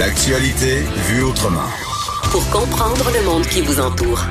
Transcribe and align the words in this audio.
L'actualité 0.00 0.78
vue 1.10 1.24
autrement. 1.24 1.68
Pour 2.32 2.48
comprendre 2.48 3.04
le 3.12 3.22
monde 3.22 3.46
qui 3.46 3.60
vous 3.60 3.78
entoure. 3.80 4.24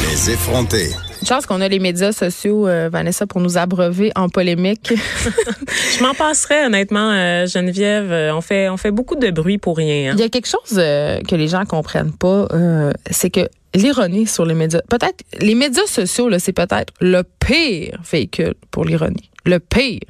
Les 0.00 0.30
effronter. 0.30 0.86
Une 1.20 1.28
chance 1.28 1.44
qu'on 1.44 1.60
a 1.60 1.68
les 1.68 1.78
médias 1.80 2.12
sociaux, 2.12 2.66
euh, 2.66 2.88
Vanessa, 2.90 3.26
pour 3.26 3.42
nous 3.42 3.58
abreuver 3.58 4.10
en 4.16 4.30
polémique. 4.30 4.94
Je 5.98 6.02
m'en 6.02 6.14
passerais 6.14 6.64
honnêtement, 6.64 7.10
euh, 7.12 7.46
Geneviève. 7.46 8.10
Euh, 8.10 8.34
on 8.34 8.40
fait 8.40 8.70
on 8.70 8.78
fait 8.78 8.90
beaucoup 8.90 9.16
de 9.16 9.30
bruit 9.30 9.58
pour 9.58 9.76
rien. 9.76 10.12
hein. 10.12 10.14
Il 10.16 10.20
y 10.22 10.24
a 10.24 10.30
quelque 10.30 10.48
chose 10.48 10.78
euh, 10.78 11.20
que 11.28 11.34
les 11.36 11.48
gens 11.48 11.66
comprennent 11.66 12.16
pas, 12.16 12.48
euh, 12.52 12.90
c'est 13.10 13.28
que 13.28 13.50
l'ironie 13.74 14.26
sur 14.26 14.46
les 14.46 14.54
médias, 14.54 14.80
peut-être 14.88 15.24
les 15.38 15.54
médias 15.54 15.86
sociaux, 15.86 16.30
là, 16.30 16.38
c'est 16.38 16.54
peut-être 16.54 16.94
le 17.02 17.22
pire 17.22 18.00
véhicule 18.10 18.54
pour 18.70 18.86
l'ironie, 18.86 19.30
le 19.44 19.58
pire. 19.58 20.00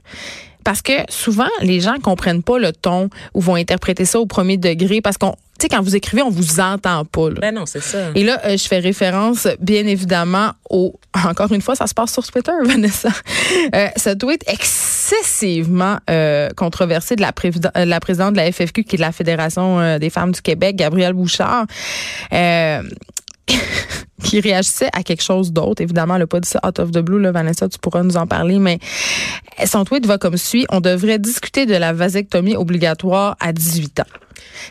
Parce 0.66 0.82
que 0.82 0.92
souvent, 1.08 1.46
les 1.62 1.80
gens 1.80 1.94
comprennent 2.02 2.42
pas 2.42 2.58
le 2.58 2.72
ton 2.72 3.08
ou 3.34 3.40
vont 3.40 3.54
interpréter 3.54 4.04
ça 4.04 4.18
au 4.18 4.26
premier 4.26 4.56
degré 4.56 5.00
parce 5.00 5.16
qu'on, 5.16 5.30
tu 5.30 5.36
sais, 5.62 5.68
quand 5.68 5.80
vous 5.80 5.94
écrivez, 5.94 6.22
on 6.22 6.28
vous 6.28 6.58
entend 6.58 7.04
pas. 7.04 7.28
Là. 7.28 7.36
Ben 7.40 7.54
non, 7.54 7.66
c'est 7.66 7.80
ça. 7.80 8.10
Et 8.16 8.24
là, 8.24 8.40
euh, 8.44 8.56
je 8.56 8.66
fais 8.66 8.80
référence, 8.80 9.46
bien 9.60 9.86
évidemment, 9.86 10.50
au. 10.68 10.98
Encore 11.24 11.52
une 11.52 11.62
fois, 11.62 11.76
ça 11.76 11.86
se 11.86 11.94
passe 11.94 12.12
sur 12.12 12.26
Twitter, 12.26 12.50
Vanessa. 12.64 13.10
Euh, 13.76 13.86
ce 13.96 14.10
tweet 14.14 14.42
excessivement 14.48 15.98
euh, 16.10 16.48
controversé 16.56 17.14
de 17.14 17.22
la, 17.22 17.30
préviden- 17.30 17.70
euh, 17.76 17.84
la 17.84 18.00
présidente 18.00 18.32
de 18.32 18.38
la 18.38 18.50
FFQ, 18.50 18.82
qui 18.82 18.96
est 18.96 18.98
de 18.98 19.02
la 19.02 19.12
Fédération 19.12 19.78
euh, 19.78 19.98
des 20.00 20.10
femmes 20.10 20.32
du 20.32 20.42
Québec, 20.42 20.74
Gabrielle 20.74 21.12
Bouchard. 21.14 21.66
Qui 24.24 24.40
réagissait 24.40 24.88
à 24.92 25.02
quelque 25.02 25.22
chose 25.22 25.52
d'autre. 25.52 25.82
Évidemment, 25.82 26.14
elle 26.14 26.22
n'a 26.22 26.26
pas 26.26 26.40
dit 26.40 26.48
ça 26.48 26.60
out 26.66 26.78
of 26.78 26.90
the 26.90 26.98
blue, 26.98 27.20
là, 27.20 27.32
Vanessa, 27.32 27.68
tu 27.68 27.78
pourras 27.78 28.02
nous 28.02 28.16
en 28.16 28.26
parler, 28.26 28.58
mais 28.58 28.78
son 29.66 29.84
tweet 29.84 30.06
va 30.06 30.18
comme 30.18 30.36
suit. 30.36 30.66
On 30.70 30.80
devrait 30.80 31.18
discuter 31.18 31.66
de 31.66 31.74
la 31.74 31.92
vasectomie 31.92 32.56
obligatoire 32.56 33.36
à 33.40 33.52
18 33.52 34.00
ans. 34.00 34.06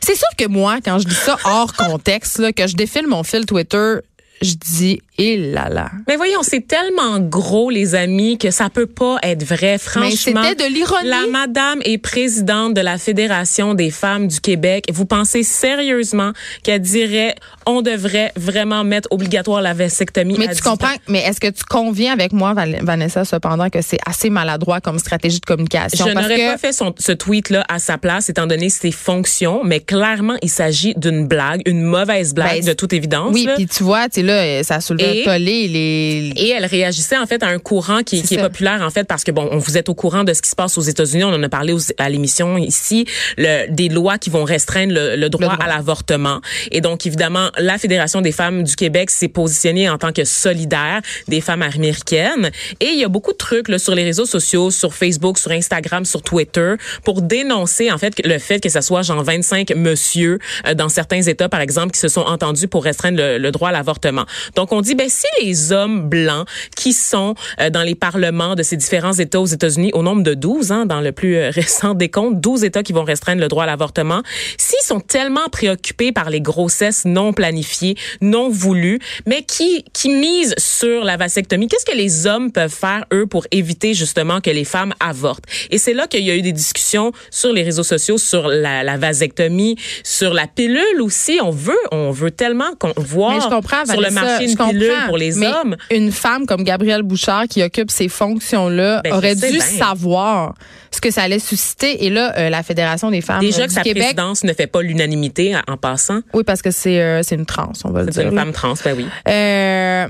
C'est 0.02 0.16
sûr 0.16 0.28
que 0.38 0.48
moi, 0.48 0.80
quand 0.84 1.00
je 1.00 1.08
dis 1.08 1.16
ça 1.16 1.38
hors 1.46 1.74
contexte, 1.78 2.40
là, 2.40 2.52
que 2.52 2.68
je 2.68 2.76
défile 2.76 3.08
mon 3.08 3.24
fil 3.24 3.46
Twitter, 3.46 3.96
je 4.42 4.54
dis, 4.54 5.02
et 5.18 5.38
là 5.38 5.70
là. 5.70 5.90
Mais 6.08 6.16
voyons, 6.16 6.42
c'est 6.44 6.68
tellement 6.68 7.20
gros, 7.20 7.70
les 7.70 7.96
amis, 7.96 8.38
que 8.38 8.52
ça 8.52 8.70
peut 8.70 8.86
pas 8.86 9.18
être 9.24 9.44
vrai. 9.44 9.78
Franchement, 9.78 10.42
c'était 10.44 10.68
de 10.68 10.74
l'ironie. 10.74 11.10
La 11.10 11.26
madame 11.28 11.80
est 11.86 11.98
présidente 11.98 12.74
de 12.74 12.82
la 12.82 12.98
Fédération 12.98 13.74
des 13.74 13.92
femmes 13.92 14.28
du 14.28 14.40
Québec. 14.42 14.86
Vous 14.92 15.06
pensez 15.06 15.44
sérieusement 15.44 16.32
qu'elle 16.64 16.82
dirait 16.82 17.36
on 17.68 17.82
devrait 17.82 18.32
vraiment 18.36 18.84
mettre 18.84 19.08
obligatoire 19.12 19.62
la 19.62 19.74
vasectomie 19.74 20.36
Mais 20.38 20.46
à 20.46 20.50
tu 20.50 20.56
18 20.56 20.68
ans? 20.68 20.72
comprends, 20.72 20.96
mais 21.08 21.20
est-ce 21.24 21.40
que 21.40 21.48
tu 21.48 21.64
conviens 21.64 22.14
avec 22.14 22.32
moi, 22.32 22.54
Vanessa, 22.82 23.26
cependant, 23.26 23.70
que 23.72 23.82
c'est 23.82 23.98
assez 24.06 24.30
maladroit 24.30 24.82
comme 24.82 25.00
stratégie 25.00 25.40
de 25.40 25.46
communication? 25.46 26.06
Je 26.08 26.12
n'aurais 26.14 26.38
que- 26.38 26.52
pas 26.52 26.58
fait 26.60 26.74
son- 26.74 26.94
ce 27.00 27.12
tweet-là 27.12 27.66
à 27.68 27.80
sa 27.80 27.98
place, 27.98 28.30
étant 28.30 28.46
donné 28.46 28.70
ses 28.70 28.92
fonctions, 28.92 29.62
mais 29.64 29.80
clairement, 29.80 30.36
il 30.44 30.50
s'agit 30.50 30.94
d'une 30.96 31.28
blague, 31.28 31.62
une 31.66 31.82
mauvaise 31.82 32.34
blague, 32.36 32.60
Ben, 32.62 32.66
de 32.66 32.74
toute 32.74 32.94
évidence. 32.94 33.34
Oui, 33.34 33.48
puis 33.56 33.66
tu 33.66 33.84
vois, 33.84 34.10
tu 34.10 34.22
sais, 34.22 34.24
là, 34.24 34.64
ça 34.64 34.76
a 34.76 34.82
soulevé 34.82 35.05
Et-. 35.14 35.40
Les... 35.40 36.34
Et 36.38 36.50
elle 36.50 36.66
réagissait 36.66 37.18
en 37.18 37.26
fait 37.26 37.44
à 37.44 37.48
un 37.48 37.60
courant 37.60 38.02
qui, 38.04 38.18
est 38.20 38.38
populaire 38.38 38.82
en 38.82 38.90
fait 38.90 39.06
parce 39.06 39.24
que 39.24 39.32
bon, 39.32 39.48
on 39.52 39.58
vous 39.58 39.78
êtes 39.78 39.90
au 39.90 39.94
courant 39.96 40.24
de 40.24 40.34
ce 40.34 40.42
qui 40.42 40.50
se 40.50 40.56
passe 40.56 40.78
aux 40.78 40.82
États-Unis. 40.82 41.24
On 41.24 41.34
en 41.34 41.44
a 41.44 41.50
parlé 41.50 41.74
aux- 41.74 41.80
à 41.98 42.10
l'émission 42.10 42.58
ici, 42.58 43.06
le, 43.38 43.68
des 43.70 43.90
lois 43.90 44.18
qui 44.18 44.30
vont 44.30 44.44
restreindre 44.44 44.94
le, 44.94 45.16
le 45.16 45.30
droit, 45.30 45.50
Le 45.52 45.56
droit. 45.58 45.66
à 45.66 45.76
l'avortement. 45.78 46.42
Et 46.72 46.82
donc 46.82 47.06
évidemment, 47.06 47.50
la 47.58 47.78
Fédération 47.78 48.22
des 48.22 48.32
femmes 48.32 48.64
du 48.64 48.76
Québec 48.76 49.10
s'est 49.10 49.28
positionnée 49.28 49.90
en 49.90 49.98
tant 49.98 50.12
que 50.12 50.24
solidaire 50.24 51.02
des 51.28 51.42
femmes 51.42 51.62
américaines. 51.62 52.52
Et 52.80 52.88
il 52.88 53.00
y 53.00 53.04
a 53.04 53.08
beaucoup 53.10 53.32
de 53.32 53.38
trucs 53.38 53.68
là, 53.70 53.78
sur 53.80 53.96
les 53.96 54.04
réseaux 54.04 54.26
sociaux, 54.26 54.72
sur 54.72 54.94
Facebook, 54.94 55.38
sur 55.38 55.52
Instagram, 55.52 56.06
sur 56.06 56.22
Twitter, 56.22 56.74
pour 57.04 57.22
dénoncer 57.22 57.92
en 57.92 57.98
fait 57.98 58.14
le 58.26 58.38
fait 58.40 58.60
que 58.60 58.70
ça 58.70 58.82
soit 58.82 59.02
genre 59.02 59.24
25 59.24 59.72
monsieur 59.76 60.40
euh, 60.68 60.74
dans 60.74 60.90
certains 60.90 61.22
États, 61.22 61.50
par 61.50 61.62
exemple, 61.62 61.92
qui 61.92 62.00
se 62.00 62.08
sont 62.08 62.22
entendus 62.22 62.68
pour 62.68 62.84
restreindre 62.84 63.18
le, 63.18 63.38
le 63.38 63.52
droit 63.52 63.70
à 63.70 63.72
l'avortement. 63.72 64.26
Donc 64.56 64.72
on 64.72 64.82
dit 64.82 64.95
ben 64.96 65.10
si 65.10 65.28
les 65.42 65.72
hommes 65.72 66.10
blancs 66.10 66.48
qui 66.76 66.94
sont 66.94 67.36
euh, 67.60 67.70
dans 67.70 67.84
les 67.84 67.96
parlements 67.96 68.56
de 68.56 68.64
ces 68.64 68.78
différents 68.78 69.14
États 69.14 69.40
aux 69.40 69.46
États-Unis, 69.46 69.92
au 69.94 70.04
nombre 70.04 70.24
de 70.24 70.34
12, 70.34 70.72
hein, 70.72 70.86
dans 70.86 71.02
le 71.02 71.12
plus 71.12 71.38
euh, 71.38 71.50
récent 71.54 71.94
décompte, 71.94 72.40
12 72.40 72.64
États 72.64 72.84
qui 72.84 72.94
vont 72.94 73.04
restreindre 73.04 73.42
le 73.42 73.48
droit 73.48 73.64
à 73.64 73.68
l'avortement, 73.68 74.22
s'ils 74.58 74.86
sont 74.86 75.00
tellement 75.00 75.48
préoccupés 75.52 76.12
par 76.12 76.30
les 76.30 76.42
grossesses 76.42 77.06
non 77.06 77.34
planifiées, 77.34 77.96
non 78.22 78.50
voulues, 78.50 79.00
mais 79.26 79.44
qui 79.44 79.84
qui 79.94 80.10
misent 80.10 80.56
sur 80.58 81.04
la 81.04 81.18
vasectomie, 81.18 81.68
qu'est-ce 81.68 81.86
que 81.86 81.98
les 81.98 82.28
hommes 82.28 82.52
peuvent 82.52 82.74
faire 82.74 83.06
eux 83.14 83.26
pour 83.26 83.46
éviter 83.52 83.94
justement 83.94 84.42
que 84.42 84.50
les 84.50 84.66
femmes 84.66 84.94
avortent? 85.00 85.46
Et 85.72 85.78
c'est 85.78 85.94
là 85.94 86.08
qu'il 86.08 86.24
y 86.24 86.32
a 86.32 86.36
eu 86.36 86.42
des 86.42 86.52
discussions 86.52 87.12
sur 87.32 87.52
les 87.52 87.64
réseaux 87.64 87.84
sociaux 87.84 88.18
sur 88.18 88.48
la, 88.48 88.84
la 88.84 88.98
vasectomie, 88.98 89.78
sur 90.04 90.34
la 90.34 90.48
pilule 90.48 91.02
aussi. 91.02 91.40
On 91.42 91.52
veut, 91.52 91.74
on 91.92 92.12
veut 92.12 92.32
tellement 92.32 92.74
qu'on 92.80 92.94
voit 92.98 93.40
sur 93.42 94.02
le 94.02 94.12
marché 94.12 94.46
une 94.46 94.56
pilule 94.56 94.85
comprends. 94.90 95.08
pour 95.08 95.18
les 95.18 95.36
Mais 95.36 95.48
hommes. 95.48 95.76
Une 95.92 96.12
femme 96.12 96.46
comme 96.46 96.64
Gabrielle 96.64 97.04
Bouchard 97.04 97.48
qui 97.48 97.62
occupe 97.64 97.92
ces 97.92 98.08
fonctions-là 98.10 99.02
Ben, 99.04 99.14
aurait 99.14 99.36
dû 99.36 99.42
bien. 99.52 99.60
savoir 99.60 100.56
ce 100.92 101.02
que 101.02 101.12
ça 101.12 101.24
allait 101.24 101.40
susciter. 101.40 102.06
Et 102.06 102.10
là, 102.10 102.34
euh, 102.38 102.50
la 102.50 102.64
Fédération 102.64 103.12
des 103.12 103.22
femmes 103.22 103.40
Déjà 103.42 103.62
euh, 103.62 103.64
que 103.66 103.70
du 103.70 103.76
sa 103.76 103.82
Québec, 103.82 104.04
présidence 104.04 104.44
ne 104.44 104.54
fait 104.54 104.68
pas 104.68 104.82
l'unanimité 104.82 105.56
en- 105.68 105.78
passant. 105.78 106.22
oui, 106.34 106.44
parce 106.46 106.62
que 106.62 106.72
c'est 106.72 107.02
euh, 107.02 107.22
c'est 107.24 107.36
une 107.36 107.46
trans, 107.46 107.72
on 107.84 107.92
va 107.92 108.02
le 108.04 108.12
C'est 108.12 108.22
dire. 108.22 108.30
une 108.30 108.36
là. 108.36 108.42
femme 108.44 108.54
trans, 108.54 108.74
ben 108.84 108.96
oui. 108.98 109.06
Euh, 109.28 110.08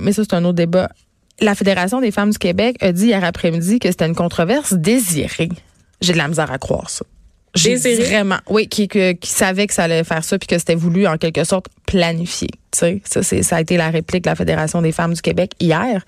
mais 0.00 0.12
ça, 0.12 0.22
c'est 0.28 0.34
un 0.34 0.44
autre 0.44 0.56
débat. 0.56 0.90
La 1.40 1.54
Fédération 1.54 2.00
des 2.00 2.10
femmes 2.10 2.30
du 2.30 2.38
Québec 2.38 2.76
a 2.80 2.92
dit 2.92 3.06
hier 3.06 3.22
après-midi 3.24 3.78
que 3.78 3.88
c'était 3.90 4.06
une 4.06 4.14
controverse 4.14 4.72
désirée. 4.74 5.50
J'ai 6.00 6.12
de 6.12 6.18
la 6.18 6.28
misère 6.28 6.50
à 6.50 6.58
croire 6.58 6.88
ça. 6.90 7.04
J'ai 7.54 7.70
Désirée? 7.78 8.04
Vraiment. 8.04 8.38
Oui, 8.50 8.68
qui, 8.68 8.86
que- 8.88 9.12
qui 9.12 9.30
savait 9.30 9.66
que 9.66 9.72
ça 9.74 9.84
allait 9.84 10.04
faire 10.04 10.22
ça 10.24 10.38
puis 10.38 10.46
que 10.46 10.58
c'était 10.58 10.74
voulu 10.74 11.06
en 11.06 11.16
quelque 11.16 11.44
sorte 11.44 11.66
planifié. 11.86 12.48
Tu 12.72 12.78
sais, 12.78 13.00
ça, 13.04 13.22
c'est, 13.22 13.42
ça 13.42 13.56
a 13.56 13.60
été 13.62 13.76
la 13.78 13.88
réplique 13.90 14.24
de 14.24 14.28
la 14.30 14.36
Fédération 14.36 14.82
des 14.82 14.92
femmes 14.92 15.14
du 15.14 15.22
Québec 15.22 15.52
hier. 15.60 16.04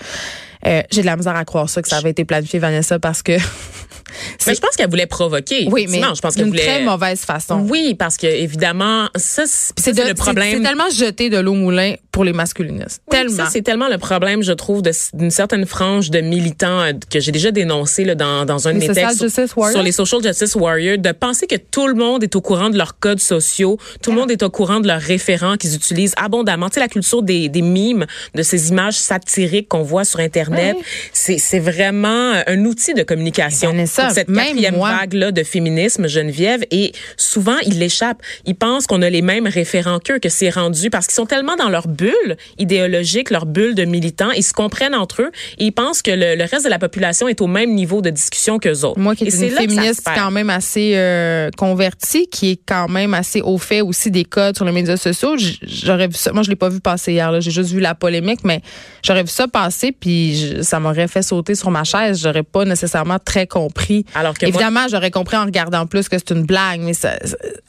Euh, 0.67 0.83
j'ai 0.91 1.01
de 1.03 1.07
la 1.07 1.17
misère 1.17 1.37
à 1.37 1.45
croire 1.45 1.71
ça 1.71 1.81
que 1.81 1.89
ça 1.89 1.97
avait 1.99 2.11
été 2.11 2.25
planifié, 2.25 2.59
Vanessa, 2.59 2.99
parce 2.99 3.23
que 3.23 3.33
Mais 4.47 4.55
je 4.55 4.61
pense 4.61 4.75
qu'elle 4.77 4.89
voulait 4.91 5.07
provoquer. 5.07 5.69
oui, 5.71 5.87
mais 5.89 6.01
je 6.15 6.21
pense 6.21 6.35
qu'elle 6.35 6.47
voulait. 6.47 6.65
très 6.65 6.83
mauvaise 6.83 7.21
façon. 7.21 7.61
Oui, 7.69 7.95
parce 7.95 8.17
que 8.17 8.27
évidemment, 8.27 9.09
ça, 9.15 9.45
c'est 9.47 9.97
le 9.97 10.15
problème. 10.15 10.51
c'est- 10.51 10.57
c'est 10.59 10.63
tellement 10.63 10.91
jeté 10.91 11.31
de 11.31 11.39
l'eau 11.39 11.53
au 11.53 11.57
moulin 11.57 11.95
pour 12.19 12.25
les 12.25 12.33
masculinistes. 12.33 13.01
Oui, 13.07 13.17
tellement. 13.17 13.45
Ça, 13.45 13.49
c'est 13.53 13.63
tellement 13.63 13.87
le 13.89 13.97
problème, 13.97 14.43
je 14.43 14.51
trouve, 14.51 14.83
de- 14.83 14.91
d'une 15.15 15.31
certaine 15.31 15.67
frange 15.67 16.11
de 16.11 16.21
militants 16.21 16.81
euh, 16.81 16.93
que 17.13 17.21
j'ai 17.21 17.31
déjà 17.31 17.53
dénoncé 17.53 18.05
là, 18.05 18.17
dans, 18.17 18.45
dans 18.45 18.67
un 18.67 18.73
de 18.75 18.81
Les 18.81 18.89
mes 18.89 18.95
social 18.95 19.17
textes 19.17 19.47
sur, 19.47 19.69
sur 19.71 19.83
les 19.85 19.93
social 19.93 20.21
justice 20.21 20.57
warriors, 20.57 20.99
de 20.99 21.13
penser 21.13 21.47
que 21.47 21.55
tout 21.55 21.87
le 21.87 21.95
monde 21.95 22.25
est 22.25 22.35
au 22.35 22.41
courant 22.41 22.71
de 22.71 22.77
leurs 22.77 22.99
codes 22.99 23.21
sociaux, 23.21 23.79
tout 24.03 24.11
le 24.11 24.17
monde 24.17 24.33
est 24.33 24.43
au 24.43 24.51
courant 24.51 24.81
de 24.81 24.89
leurs 24.89 25.01
référents 25.01 25.57
qu'ils 25.57 25.77
utilisent 25.77 26.15
abondamment. 26.17 26.69
Tu 26.71 26.75
sais, 26.75 26.81
la 26.81 26.89
culture 26.89 27.23
des, 27.23 27.49
des 27.49 27.63
mimes, 27.63 28.05
de 28.35 28.43
ces 28.43 28.71
images 28.71 28.95
satiriques 28.97 29.69
qu'on 29.69 29.83
voit 29.85 30.05
sur 30.05 30.19
Internet, 30.19 30.77
c'est 31.13 31.39
c'est 31.39 31.61
vraiment 31.61 32.33
un 32.49 32.65
outil 32.65 32.95
de 32.95 33.05
communication 33.05 33.71
Vanessa, 33.71 34.07
pour 34.07 34.13
cette 34.15 34.29
même 34.29 34.47
quatrième 34.47 34.75
moi. 34.75 34.91
vague-là 34.91 35.31
de 35.31 35.45
féminisme, 35.45 36.09
Geneviève, 36.09 36.65
et 36.73 36.91
souvent, 37.17 37.57
ils 37.65 37.79
l'échappent. 37.79 38.23
Ils 38.45 38.57
pensent 38.57 38.89
qu'on 38.89 39.03
a 39.03 39.09
les 39.11 39.23
mêmes 39.23 39.47
référents 39.47 40.01
qu'eux, 40.01 40.19
que 40.19 40.29
c'est 40.29 40.51
rendu 40.51 40.91
parce 40.91 41.07
qu'ils 41.07 41.15
sont 41.15 41.27
tellement 41.27 41.55
dans 41.57 41.69
leur 41.69 41.87
bulle 42.09 42.37
idéologique, 42.59 43.31
leur 43.31 43.47
bulle 43.47 43.75
de 43.75 43.85
militants, 43.85 44.31
ils 44.33 44.43
se 44.43 44.53
comprennent 44.53 44.95
entre 44.95 45.23
eux 45.23 45.31
et 45.59 45.67
ils 45.67 45.73
pensent 45.73 46.03
que 46.03 46.11
le, 46.11 46.35
le 46.37 46.45
reste 46.45 46.65
de 46.65 46.71
la 46.71 46.79
population 46.79 47.29
est 47.29 47.41
au 47.41 47.47
même 47.47 47.75
niveau 47.75 48.01
de 48.03 48.11
discussion 48.11 48.59
qu'eux 48.59 48.83
autres. 48.85 48.99
Moi 49.01 49.15
qui 49.15 49.25
et 49.25 49.29
est 49.29 49.31
une 49.35 49.51
ça 49.51 49.57
se 49.57 49.61
féministe 49.61 50.03
quand 50.15 50.31
même 50.31 50.51
assez 50.51 50.93
euh, 50.97 51.51
convertie, 51.57 52.27
qui 52.29 52.51
est 52.53 52.61
quand 52.67 52.89
même 52.89 53.15
assez 53.15 53.41
au 53.41 53.59
fait 53.59 53.81
aussi 53.81 54.11
des 54.11 54.25
codes 54.25 54.57
sur 54.57 54.65
les 54.65 54.73
médias 54.73 54.97
sociaux, 54.97 55.37
j'aurais 55.63 56.09
vu 56.09 56.15
ça. 56.15 56.33
Moi, 56.33 56.43
je 56.43 56.51
l'ai 56.51 56.57
pas 56.57 56.69
vu 56.69 56.81
passer 56.81 57.13
hier. 57.13 57.41
J'ai 57.41 57.51
juste 57.51 57.71
vu 57.71 57.81
la 57.81 57.95
polémique, 57.95 58.41
mais 58.45 58.61
j'aurais 59.05 59.23
vu 59.23 59.29
ça 59.31 59.49
passer, 59.49 59.93
puis 59.93 60.37
je- 60.37 60.63
ça 60.63 60.81
m'aurait 60.81 61.09
fait 61.09 61.23
sauter 61.23 61.55
sur 61.55 61.71
ma 61.71 61.85
chaise. 61.85 62.21
J'aurais 62.23 62.43
pas 62.43 62.65
nécessairement 62.65 63.19
très 63.25 63.47
compris. 63.47 64.05
Alors 64.15 64.35
que 64.35 64.45
moi- 64.47 64.49
évidemment, 64.55 64.87
j'aurais 64.91 65.11
compris 65.11 65.37
en 65.37 65.45
regardant 65.45 65.87
plus 65.87 66.09
que 66.09 66.17
c'est 66.19 66.31
une 66.31 66.45
blague, 66.45 66.81
mais 66.81 66.95
ça, 66.95 67.13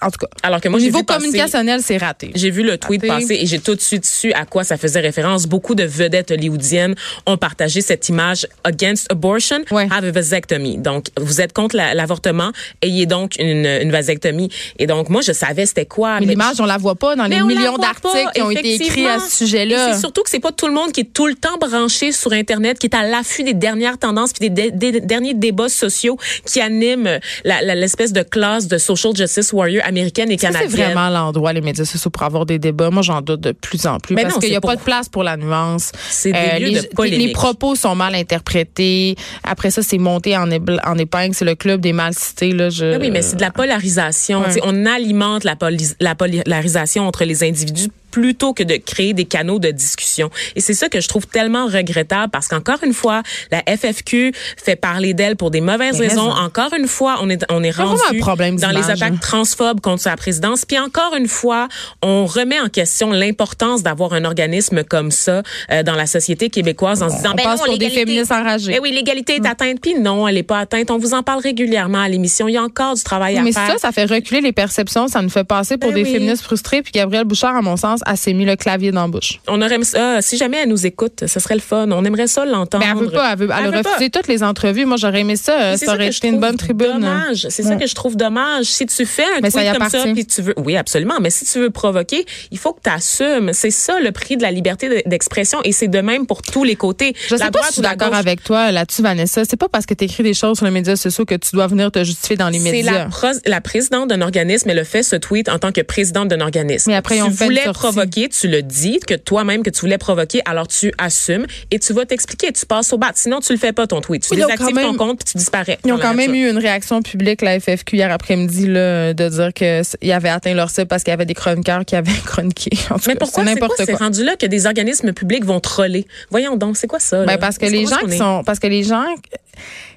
en 0.02 0.10
tout 0.12 0.20
cas, 0.20 0.28
Alors 0.44 0.62
que 0.62 0.70
moi, 0.70 0.80
au 0.80 0.82
niveau 0.82 1.04
communicationnel, 1.04 1.82
c'est 1.84 1.98
raté. 1.98 2.32
J'ai 2.36 2.50
vu 2.52 2.64
le 2.64 2.78
tweet 2.78 3.02
Raté. 3.02 3.08
passer 3.22 3.38
et 3.42 3.46
j'ai 3.46 3.60
tout 3.60 3.76
de 3.76 3.82
suite 3.82 4.06
su 4.20 4.34
à 4.34 4.46
quoi 4.46 4.64
ça 4.64 4.78
faisait 4.78 5.00
référence. 5.00 5.46
Beaucoup 5.48 5.76
de 5.76 5.84
vedettes 5.84 6.32
hollywoodiennes 6.32 6.96
ont 7.26 7.38
partagé 7.38 7.82
cette 7.82 8.10
image 8.10 8.48
against 8.64 9.12
abortion, 9.12 9.60
Ouais. 9.72 9.88
have 9.92 10.04
a 10.06 10.12
vasectomy. 10.12 10.78
Donc, 10.78 11.08
vous 11.20 11.42
êtes 11.42 11.54
contre 11.54 11.76
la- 11.76 11.94
l'avortement, 11.94 12.52
ayez 12.82 13.06
donc 13.06 13.36
une, 13.40 13.66
une 13.66 13.92
vasectomie. 13.92 14.50
Et 14.78 14.88
donc, 14.88 15.10
moi, 15.10 15.22
je 15.22 15.32
savais 15.32 15.66
c'était 15.66 15.86
quoi. 15.86 16.20
Mais 16.20 16.26
l'image, 16.28 16.60
on 16.60 16.66
la 16.66 16.78
voit 16.78 16.96
pas 16.96 17.16
dans 17.16 17.26
les 17.26 17.38
la 17.38 17.44
millions 17.44 17.78
d'articles 17.78 18.32
qui 18.36 18.42
ont 18.42 18.52
été 18.52 18.76
écrits 18.76 19.06
à 19.08 19.20
ce 19.20 19.38
sujet-là. 19.46 19.90
Et 19.90 19.94
c'est 19.94 20.00
surtout 20.00 20.24
que 20.24 20.30
c'est 20.30 20.40
pas 20.40 20.52
tout 20.52 20.68
le 20.68 20.74
monde 20.74 20.92
qui 20.92 21.02
est 21.02 21.14
tout 21.14 21.28
le 21.28 21.36
temps 21.36 21.58
branché 21.60 22.12
sur 22.12 22.34
Internet 22.34 22.80
qui 22.80 22.88
est 22.88 22.96
à 22.96 23.04
l'affût 23.08 23.44
des 23.44 23.54
dernières 23.54 23.98
tendances 23.98 24.34
puis 24.34 24.50
des, 24.50 24.72
des- 24.72 25.00
derniers 25.02 25.34
débats 25.34 25.70
sociaux 25.70 26.18
qui 26.46 26.60
animent 26.62 27.20
la- 27.44 27.62
la- 27.62 27.76
l'espèce 27.76 28.14
de 28.14 28.22
classe 28.24 28.68
de 28.68 28.78
social 28.78 29.16
justice 29.16 29.54
warrior 29.54 29.84
américaine 29.86 30.32
et 30.32 30.38
canadienne. 30.38 30.70
C'est 30.72 30.84
vraiment 30.84 31.10
l'endroit, 31.10 31.54
les 31.54 31.62
médias 31.62 31.86
sociaux, 31.86 32.10
pour 32.10 32.24
avoir 32.24 32.46
des 32.46 32.60
débats? 32.60 32.90
Moi, 32.90 33.02
j'en 33.04 33.22
doute 33.22 33.42
de 33.42 33.52
plus 33.52 33.86
en 33.88 34.00
plus. 34.00 34.09
Mais 34.16 34.24
parce 34.24 34.38
qu'il 34.40 34.50
n'y 34.50 34.56
a 34.56 34.62
pas 34.62 34.76
de 34.76 34.82
place 34.82 35.10
pour 35.10 35.24
la 35.24 35.38
nuance. 35.38 35.92
Euh, 35.94 35.98
C'est 36.10 36.32
des 36.32 36.60
lieux 36.60 36.70
les, 36.70 36.82
de 36.82 36.88
polémique. 36.88 37.28
les 37.28 37.34
propos 37.34 37.76
sont 37.76 37.96
mal 37.96 38.16
interprétés. 38.16 39.16
Après 39.44 39.72
ça, 39.72 39.82
c'est 39.82 39.98
monté 39.98 40.36
en, 40.38 40.50
en 40.52 40.98
épingle. 40.98 41.34
C'est 41.34 41.46
le 41.46 41.56
club 41.56 41.82
des 41.82 41.94
mal 41.94 42.14
cités. 42.14 42.52
Là, 42.52 42.70
je... 42.70 42.86
Ben 42.98 43.02
oui, 43.02 43.12
mais 43.12 43.22
c'est 43.22 43.36
de 43.36 43.42
la 43.42 43.52
polarisation. 43.52 44.42
Ouais. 44.42 44.60
On 44.64 44.86
alimente 44.86 45.44
la 45.44 46.16
polarisation 46.16 47.08
entre 47.08 47.24
les 47.26 47.44
individus 47.44 47.90
plutôt 48.12 48.54
que 48.54 48.64
de 48.64 48.76
créer 48.76 49.14
des 49.14 49.26
canaux 49.26 49.60
de 49.60 49.72
discussion. 49.72 50.30
Et 50.56 50.62
c'est 50.62 50.74
ça 50.74 50.90
que 50.90 51.00
je 51.02 51.08
trouve 51.08 51.28
tellement 51.28 51.66
regrettable 51.68 52.32
parce 52.32 52.48
qu'encore 52.48 52.80
une 52.84 52.94
fois, 52.94 53.24
la 53.52 53.62
FFQ 53.68 54.34
fait 54.58 54.76
parler 54.76 55.14
d'elle 55.14 55.36
pour 55.36 55.52
des 55.52 55.62
mauvaises 55.62 56.00
Mais 56.00 56.08
raisons. 56.08 56.30
raison. 56.30 56.42
Encore 56.42 56.74
une 56.78 56.88
fois, 56.88 57.18
on 57.22 57.30
est 57.30 57.44
on 57.50 57.64
est 57.64 57.72
rendu 57.72 58.20
dans 58.58 58.70
les 58.72 58.90
attaques 58.90 59.20
transphobes 59.20 59.82
contre 59.82 60.02
sa 60.04 60.16
présidence. 60.16 60.66
Puis 60.66 60.78
encore 60.80 61.16
une 61.16 61.28
fois, 61.28 61.68
on 62.02 62.26
remet 62.26 62.60
en 62.60 62.70
question 62.70 63.12
l'importance 63.12 63.84
d'avoir 63.84 64.14
un 64.14 64.26
organisme 64.26 64.84
comme 64.84 65.12
ça 65.12 65.44
euh, 65.72 65.84
dans 65.84 65.96
la 65.96 66.06
société 66.06 66.50
québécoise 66.50 67.04
en 67.04 67.10
se 67.10 67.16
disant 67.18 67.32
On 67.34 67.36
ben 67.36 67.44
passe 67.44 67.60
non, 67.60 67.66
pour 67.68 67.78
des 67.78 67.90
féministes 67.90 68.32
enragées. 68.32 68.74
Eh 68.76 68.80
oui, 68.80 68.92
l'égalité 68.92 69.36
est 69.36 69.46
atteinte. 69.48 69.80
Puis 69.82 69.96
non, 70.00 70.28
elle 70.28 70.36
n'est 70.36 70.44
pas 70.44 70.60
atteinte. 70.60 70.92
On 70.92 70.98
vous 70.98 71.14
en 71.14 71.24
parle 71.24 71.42
régulièrement 71.42 72.02
à 72.02 72.10
l'émission. 72.10 72.48
Il 72.48 72.54
y 72.54 72.58
a 72.58 72.64
encore 72.64 72.96
du 72.96 73.04
travail 73.04 73.38
à 73.38 73.42
mais 73.44 73.52
faire. 73.52 73.72
ça, 73.74 73.78
ça 73.78 73.92
fait 73.92 74.06
reculer 74.06 74.42
les 74.42 74.52
perceptions. 74.52 75.08
Ça 75.08 75.22
nous 75.22 75.30
fait 75.30 75.44
passer 75.44 75.78
pour 75.78 75.92
Ben 75.92 75.96
des 75.96 76.04
oui. 76.04 76.14
féministes 76.14 76.44
frustrés. 76.44 76.82
Puis 76.82 76.92
Gabrielle 76.92 77.26
Bouchard, 77.26 77.56
à 77.56 77.62
mon 77.62 77.78
sens, 77.78 77.99
a 78.06 78.16
s'est 78.16 78.34
mis 78.34 78.46
le 78.46 78.56
clavier 78.56 78.92
dans 78.92 79.02
la 79.04 79.08
bouche. 79.08 79.40
On 79.48 79.62
aurait 79.62 79.82
ça. 79.84 80.22
Si 80.22 80.38
jamais 80.38 80.58
elle 80.64 80.70
nous 80.70 80.86
écoute, 80.86 81.24
ce 81.28 81.40
serait 81.40 81.56
le 81.56 81.62
fun. 81.62 81.90
On 81.92 82.04
aimerait 82.06 82.28
ça 82.28 82.46
l'entendre. 82.46 82.84
Mais 82.86 82.92
elle 82.92 82.98
veut 83.06 83.12
pas. 83.12 83.32
Elle, 83.34 83.38
veut, 83.40 83.46
elle, 83.46 83.66
a 83.74 83.78
veut 83.78 83.82
pas. 83.84 83.90
refusé 83.94 84.10
toutes 84.10 84.28
les 84.28 84.44
entrevues. 84.44 84.86
Moi, 84.86 84.98
j'aurais 84.98 85.22
aimé 85.22 85.36
ça. 85.36 85.60
euh, 85.62 85.72
C'est 85.78 85.86
Ça 85.86 85.92
ça 85.92 85.96
aurait 85.98 86.08
été 86.10 86.28
une 86.28 86.40
bonne 86.40 86.58
tribune. 86.58 86.94
Dommage. 86.94 87.48
C'est 87.50 87.64
ça 87.64 87.76
que 87.76 87.88
je 87.88 87.96
trouve 87.96 88.16
dommage. 88.18 88.66
Si 88.66 88.86
tu 88.86 89.06
fais 89.06 89.24
un 89.24 89.42
Mais 89.42 89.50
ça 89.52 89.60
tweet 89.62 89.74
y 89.74 89.78
comme 89.78 89.90
ça, 89.90 90.04
puis 90.14 90.26
tu 90.26 90.42
veux, 90.42 90.54
oui, 90.58 90.76
absolument. 90.78 91.16
Mais 91.22 91.30
si 91.30 91.46
tu 91.46 91.60
veux 91.60 91.70
provoquer, 91.70 92.26
il 92.52 92.58
faut 92.58 92.74
que 92.74 92.82
tu 92.84 92.90
assumes. 92.90 93.52
C'est 93.54 93.72
ça 93.72 94.00
le 94.00 94.12
prix 94.12 94.38
de 94.38 94.42
la 94.42 94.52
liberté 94.52 94.90
de- 94.90 95.04
d'expression, 95.10 95.60
et 95.64 95.72
c'est 95.72 95.88
de 95.88 96.00
même 96.02 96.26
pour 96.28 96.42
tous 96.42 96.64
les 96.64 96.76
côtés. 96.76 97.14
Je 97.28 97.36
La 97.36 97.46
sais 97.46 97.52
pas 97.52 97.62
si 97.64 97.68
je 97.70 97.74
suis 97.74 97.82
d'accord 97.82 98.14
avec 98.14 98.44
toi 98.44 98.72
là-dessus, 98.72 99.02
Vanessa. 99.02 99.44
C'est 99.46 99.58
pas 99.58 99.70
parce 99.70 99.86
que 99.86 99.94
tu 99.94 100.06
écris 100.06 100.24
des 100.24 100.34
choses 100.34 100.58
sur 100.58 100.66
les 100.66 100.72
médias 100.72 100.96
sociaux 100.96 101.26
que 101.26 101.36
tu 101.36 101.50
dois 101.54 101.68
venir 101.68 101.92
te 101.92 102.04
justifier 102.04 102.36
dans 102.38 102.50
les 102.50 102.60
C'est 102.60 102.72
médias. 102.72 102.92
la, 102.92 103.06
pros- 103.06 103.40
la 103.46 103.62
présidente 103.62 104.10
d'un 104.10 104.22
organisme, 104.22 104.70
elle 104.70 104.80
a 104.80 104.84
fait 104.84 105.04
ce 105.04 105.16
tweet 105.16 105.50
en 105.50 105.60
tant 105.60 105.72
que 105.72 105.82
présidente 105.82 106.28
d'un 106.28 106.42
organisme. 106.42 106.90
Mais 106.92 106.96
après, 106.98 107.16
tu 107.16 107.22
fait 107.22 107.28
une 107.28 107.34
voulais 107.34 107.64
sortie. 107.64 107.80
Provoquer, 107.92 108.30
tu 108.30 108.48
le 108.48 108.62
dis, 108.62 109.00
que 109.06 109.14
toi-même 109.14 109.64
que 109.64 109.70
tu 109.70 109.82
voulais 109.82 109.98
provoquer, 109.98 110.42
alors 110.46 110.68
tu 110.68 110.92
assumes 110.98 111.46
et 111.72 111.80
tu 111.80 111.94
vas 111.94 112.06
t'expliquer, 112.06 112.52
tu 112.52 112.66
passes 112.66 112.92
au 112.94 112.98
bat. 112.98 113.12
Sinon, 113.16 113.40
tu 113.40 113.54
le 113.54 113.60
fais 113.60 113.74
pas 113.74 113.88
ton 113.88 114.02
tweet. 114.02 114.28
Tu 114.28 114.36
désactives 114.36 114.76
même- 114.76 114.86
ton 114.92 114.98
compte 114.98 115.18
puis 115.24 115.32
tu 115.32 115.38
disparais. 115.38 115.78
Ils 115.86 115.92
ont 115.94 115.98
quand 116.00 116.14
même 116.14 116.32
nature. 116.32 116.48
eu 116.48 116.50
une 116.52 116.58
réaction 116.58 117.02
publique, 117.02 117.42
la 117.42 117.60
FFQ, 117.60 117.96
hier 117.98 118.12
après-midi, 118.12 118.68
de 118.68 119.30
dire 119.30 119.54
qu'ils 119.54 120.12
avaient 120.12 120.30
atteint 120.30 120.54
leur 120.54 120.70
cible 120.70 120.88
parce 120.88 121.04
qu'il 121.04 121.12
y 121.12 121.14
avait 121.14 121.26
des 121.26 121.34
chroniqueurs 121.34 121.86
qui 121.86 121.96
avaient 121.96 122.12
chroniqué. 122.26 122.70
En 122.90 122.96
tout 122.96 123.04
Mais 123.08 123.14
cas, 123.16 123.20
pourquoi 123.26 123.44
c'est 123.86 123.94
rendu 123.96 124.24
là 124.24 124.36
que 124.36 124.46
des 124.46 124.66
organismes 124.66 125.14
publics 125.14 125.46
vont 125.46 125.60
troller? 125.60 126.06
Voyons 126.30 126.56
donc, 126.56 126.78
c'est 126.78 126.88
quoi 126.88 127.00
ça? 127.00 127.26
Ben, 127.26 127.38
parce 127.38 127.58
que 127.58 127.66
les 127.66 127.86
gens 127.86 127.98
qui 128.10 128.18
sont, 128.18 128.44
parce 128.46 128.60
que 128.60 128.68
les 128.68 128.84
gens, 128.84 129.06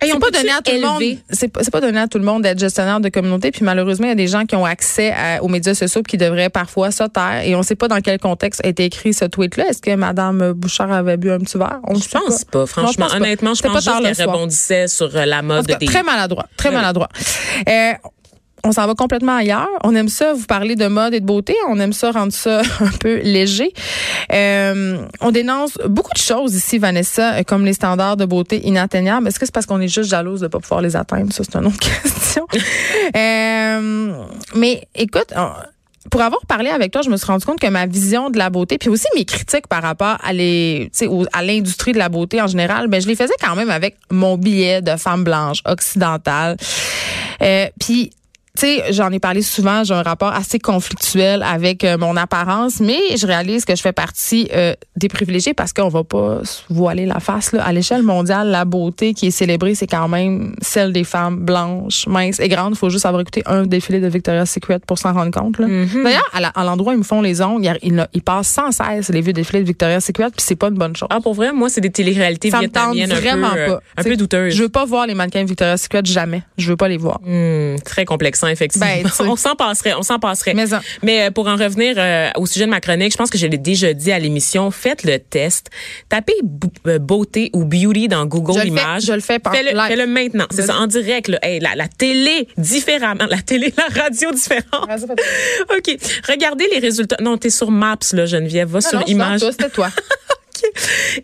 Hey, 0.00 0.10
c'est 0.10 0.18
pas 0.18 0.30
donné 0.32 0.50
à 0.50 0.60
tout 0.60 0.72
le 0.72 0.80
monde. 0.80 1.02
C'est 1.30 1.46
pas, 1.46 1.60
pas 1.70 1.80
donné 1.80 2.00
à 2.00 2.08
tout 2.08 2.18
le 2.18 2.24
monde 2.24 2.42
d'être 2.42 2.58
gestionnaire 2.58 2.98
de 2.98 3.08
communauté. 3.10 3.52
Puis 3.52 3.64
malheureusement, 3.64 4.06
il 4.06 4.08
y 4.08 4.12
a 4.12 4.16
des 4.16 4.26
gens 4.26 4.44
qui 4.44 4.56
ont 4.56 4.64
accès 4.64 5.12
à- 5.12 5.40
aux 5.40 5.46
médias 5.46 5.74
sociaux 5.74 6.02
qui 6.02 6.16
devraient 6.16 6.50
parfois 6.50 6.90
se 6.90 7.04
taire. 7.04 7.42
Et 7.44 7.54
on 7.54 7.62
sait 7.62 7.76
pas 7.82 7.88
dans 7.88 8.00
quel 8.00 8.20
contexte 8.20 8.64
a 8.64 8.68
été 8.68 8.84
écrit 8.84 9.12
ce 9.12 9.24
tweet-là. 9.24 9.66
Est-ce 9.70 9.82
que 9.82 9.92
Madame 9.96 10.52
Bouchard 10.52 10.92
avait 10.92 11.16
bu 11.16 11.32
un 11.32 11.40
petit 11.40 11.58
verre? 11.58 11.80
On 11.88 11.94
Je 11.96 12.08
pense 12.08 12.44
pas, 12.44 12.64
franchement. 12.66 13.06
pense 13.06 13.12
pas. 13.12 13.16
Honnêtement, 13.18 13.54
je 13.54 13.62
pense 13.62 13.72
pas 13.72 13.80
juste 13.80 14.08
le 14.08 14.14
qu'elle 14.14 14.28
rebondissait 14.30 14.86
sur 14.86 15.10
euh, 15.16 15.24
la 15.24 15.42
mode 15.42 15.66
cas, 15.66 15.78
des... 15.78 15.86
très 15.86 16.04
maladroit, 16.04 16.46
très 16.56 16.70
maladroit. 16.70 17.08
Euh, 17.68 17.92
on 18.64 18.70
s'en 18.70 18.86
va 18.86 18.94
complètement 18.94 19.34
ailleurs. 19.34 19.66
On 19.82 19.92
aime 19.96 20.08
ça, 20.08 20.32
vous 20.34 20.44
parler 20.46 20.76
de 20.76 20.86
mode 20.86 21.12
et 21.14 21.18
de 21.18 21.26
beauté. 21.26 21.56
On 21.68 21.80
aime 21.80 21.92
ça 21.92 22.12
rendre 22.12 22.32
ça 22.32 22.60
un 22.80 22.90
peu 23.00 23.16
léger. 23.22 23.72
Euh, 24.32 24.98
on 25.20 25.32
dénonce 25.32 25.76
beaucoup 25.88 26.12
de 26.14 26.18
choses 26.22 26.54
ici, 26.54 26.78
Vanessa, 26.78 27.42
comme 27.42 27.64
les 27.64 27.72
standards 27.72 28.16
de 28.16 28.24
beauté 28.24 28.64
inatteignables. 28.64 29.26
Est-ce 29.26 29.40
que 29.40 29.46
c'est 29.46 29.52
parce 29.54 29.66
qu'on 29.66 29.80
est 29.80 29.88
juste 29.88 30.08
jalouse 30.08 30.40
de 30.42 30.46
pas 30.46 30.60
pouvoir 30.60 30.80
les 30.80 30.94
atteindre? 30.94 31.32
Ça, 31.32 31.42
c'est 31.42 31.56
une 31.58 31.66
autre 31.66 31.80
question. 32.02 32.46
Euh, 33.16 34.12
mais 34.54 34.86
écoute, 34.94 35.32
on- 35.36 35.50
pour 36.10 36.20
avoir 36.20 36.44
parlé 36.46 36.70
avec 36.70 36.92
toi, 36.92 37.02
je 37.02 37.10
me 37.10 37.16
suis 37.16 37.26
rendu 37.26 37.44
compte 37.44 37.60
que 37.60 37.66
ma 37.66 37.86
vision 37.86 38.30
de 38.30 38.38
la 38.38 38.50
beauté, 38.50 38.78
puis 38.78 38.88
aussi 38.88 39.06
mes 39.14 39.24
critiques 39.24 39.66
par 39.66 39.82
rapport 39.82 40.16
à 40.22 40.32
les, 40.32 40.90
l'industrie 41.42 41.92
de 41.92 41.98
la 41.98 42.08
beauté 42.08 42.40
en 42.40 42.46
général, 42.46 42.88
ben 42.88 43.00
je 43.00 43.06
les 43.06 43.16
faisais 43.16 43.34
quand 43.40 43.54
même 43.54 43.70
avec 43.70 43.96
mon 44.10 44.36
billet 44.36 44.82
de 44.82 44.96
femme 44.96 45.24
blanche 45.24 45.62
occidentale. 45.64 46.56
Euh, 47.42 47.66
puis 47.78 48.10
tu 48.62 48.68
sais, 48.68 48.92
j'en 48.92 49.10
ai 49.10 49.18
parlé 49.18 49.42
souvent, 49.42 49.82
j'ai 49.82 49.94
un 49.94 50.02
rapport 50.02 50.32
assez 50.32 50.60
conflictuel 50.60 51.42
avec 51.42 51.82
euh, 51.82 51.98
mon 51.98 52.16
apparence, 52.16 52.78
mais 52.78 53.16
je 53.16 53.26
réalise 53.26 53.64
que 53.64 53.74
je 53.74 53.82
fais 53.82 53.92
partie 53.92 54.48
euh, 54.54 54.74
des 54.96 55.08
privilégiés 55.08 55.52
parce 55.52 55.72
qu'on 55.72 55.88
va 55.88 56.04
pas 56.04 56.44
se 56.44 56.62
voiler 56.70 57.04
la 57.04 57.18
face. 57.18 57.50
Là. 57.50 57.64
À 57.64 57.72
l'échelle 57.72 58.04
mondiale, 58.04 58.48
la 58.48 58.64
beauté 58.64 59.14
qui 59.14 59.26
est 59.26 59.30
célébrée, 59.32 59.74
c'est 59.74 59.88
quand 59.88 60.06
même 60.06 60.54
celle 60.62 60.92
des 60.92 61.02
femmes 61.02 61.38
blanches, 61.38 62.06
minces 62.06 62.38
et 62.38 62.48
grandes. 62.48 62.74
Il 62.74 62.78
faut 62.78 62.88
juste 62.88 63.04
avoir 63.04 63.22
écouté 63.22 63.42
un 63.46 63.66
défilé 63.66 63.98
de 63.98 64.06
Victoria's 64.06 64.48
Secret 64.48 64.78
pour 64.86 64.96
s'en 64.96 65.12
rendre 65.12 65.32
compte. 65.32 65.58
là. 65.58 65.66
D'ailleurs, 65.66 66.30
à 66.32 66.64
l'endroit 66.64 66.92
où 66.92 66.94
ils 66.94 66.98
me 66.98 67.04
font 67.04 67.20
les 67.20 67.42
ongles, 67.42 67.76
ils, 67.82 68.22
passent 68.22 68.46
sans 68.46 68.70
cesse 68.70 69.08
les 69.08 69.22
vieux 69.22 69.32
défilés 69.32 69.62
de 69.62 69.66
Victoria's 69.66 70.04
Secret, 70.04 70.30
puis 70.30 70.44
c'est 70.46 70.54
pas 70.54 70.68
une 70.68 70.78
bonne 70.78 70.94
chose. 70.94 71.08
Ah, 71.10 71.20
pour 71.20 71.34
vrai, 71.34 71.52
moi, 71.52 71.68
c'est 71.68 71.80
des 71.80 71.90
téléréalités 71.90 72.50
Ça 72.50 72.60
me 72.60 72.68
tente 72.68 72.94
vietnamiennes 72.94 73.12
un 73.12 73.20
vraiment 73.20 73.50
peu, 73.50 73.58
euh, 73.58 73.66
pas. 73.74 73.80
un 73.96 74.02
peu 74.04 74.16
douteuses. 74.16 74.54
Je 74.54 74.62
veux 74.62 74.68
pas 74.68 74.84
voir 74.84 75.08
les 75.08 75.14
mannequins 75.14 75.42
de 75.42 75.48
Victoria's 75.48 75.82
Secret 75.82 76.02
jamais. 76.04 76.42
Je 76.58 76.68
veux 76.68 76.76
pas 76.76 76.86
les 76.86 76.96
voir. 76.96 77.20
Hmm, 77.24 77.74
très 77.84 78.04
complexant, 78.04 78.51
effectivement. 78.52 78.86
Ben, 78.86 79.04
tu 79.04 79.22
on 79.28 79.36
s'en 79.36 79.54
passerait, 79.56 79.94
on 79.94 80.02
s'en 80.02 80.18
passerait. 80.18 80.54
Mais 81.02 81.22
euh, 81.26 81.30
pour 81.30 81.48
en 81.48 81.56
revenir 81.56 81.94
euh, 81.98 82.30
au 82.36 82.46
sujet 82.46 82.66
de 82.66 82.70
ma 82.70 82.80
chronique, 82.80 83.12
je 83.12 83.16
pense 83.16 83.30
que 83.30 83.38
je 83.38 83.46
l'ai 83.46 83.58
déjà 83.58 83.92
dit 83.94 84.12
à 84.12 84.18
l'émission, 84.18 84.70
faites 84.70 85.04
le 85.04 85.18
test. 85.18 85.70
Tapez 86.08 86.34
euh, 86.86 86.98
beauté 86.98 87.50
ou 87.52 87.64
beauty 87.64 88.08
dans 88.08 88.26
Google 88.26 88.60
Je 88.62 88.66
Images. 88.68 89.04
je 89.06 89.12
le 89.12 89.20
fais 89.20 89.38
par 89.38 89.52
Fais-le 89.54 90.06
maintenant. 90.06 90.46
C'est 90.50 90.66
ça, 90.66 90.76
en 90.76 90.86
direct. 90.86 91.28
Là. 91.28 91.38
Hey, 91.42 91.60
la, 91.60 91.74
la 91.74 91.88
télé, 91.88 92.48
différemment. 92.56 93.26
La 93.28 93.38
télé, 93.42 93.72
la 93.76 94.02
radio, 94.02 94.30
différente. 94.32 94.64
OK. 95.76 95.96
Regardez 96.28 96.66
les 96.72 96.78
résultats. 96.78 97.16
Non, 97.20 97.36
t'es 97.38 97.50
sur 97.50 97.70
Maps, 97.70 97.96
là, 98.12 98.26
Geneviève. 98.26 98.68
Va 98.68 98.78
Ah 98.82 98.88
sur 98.88 98.98
non, 98.98 99.04
c'est 99.06 99.12
Images. 99.12 99.40
toi, 99.40 99.50
C'était 99.52 99.70
toi. 99.70 99.88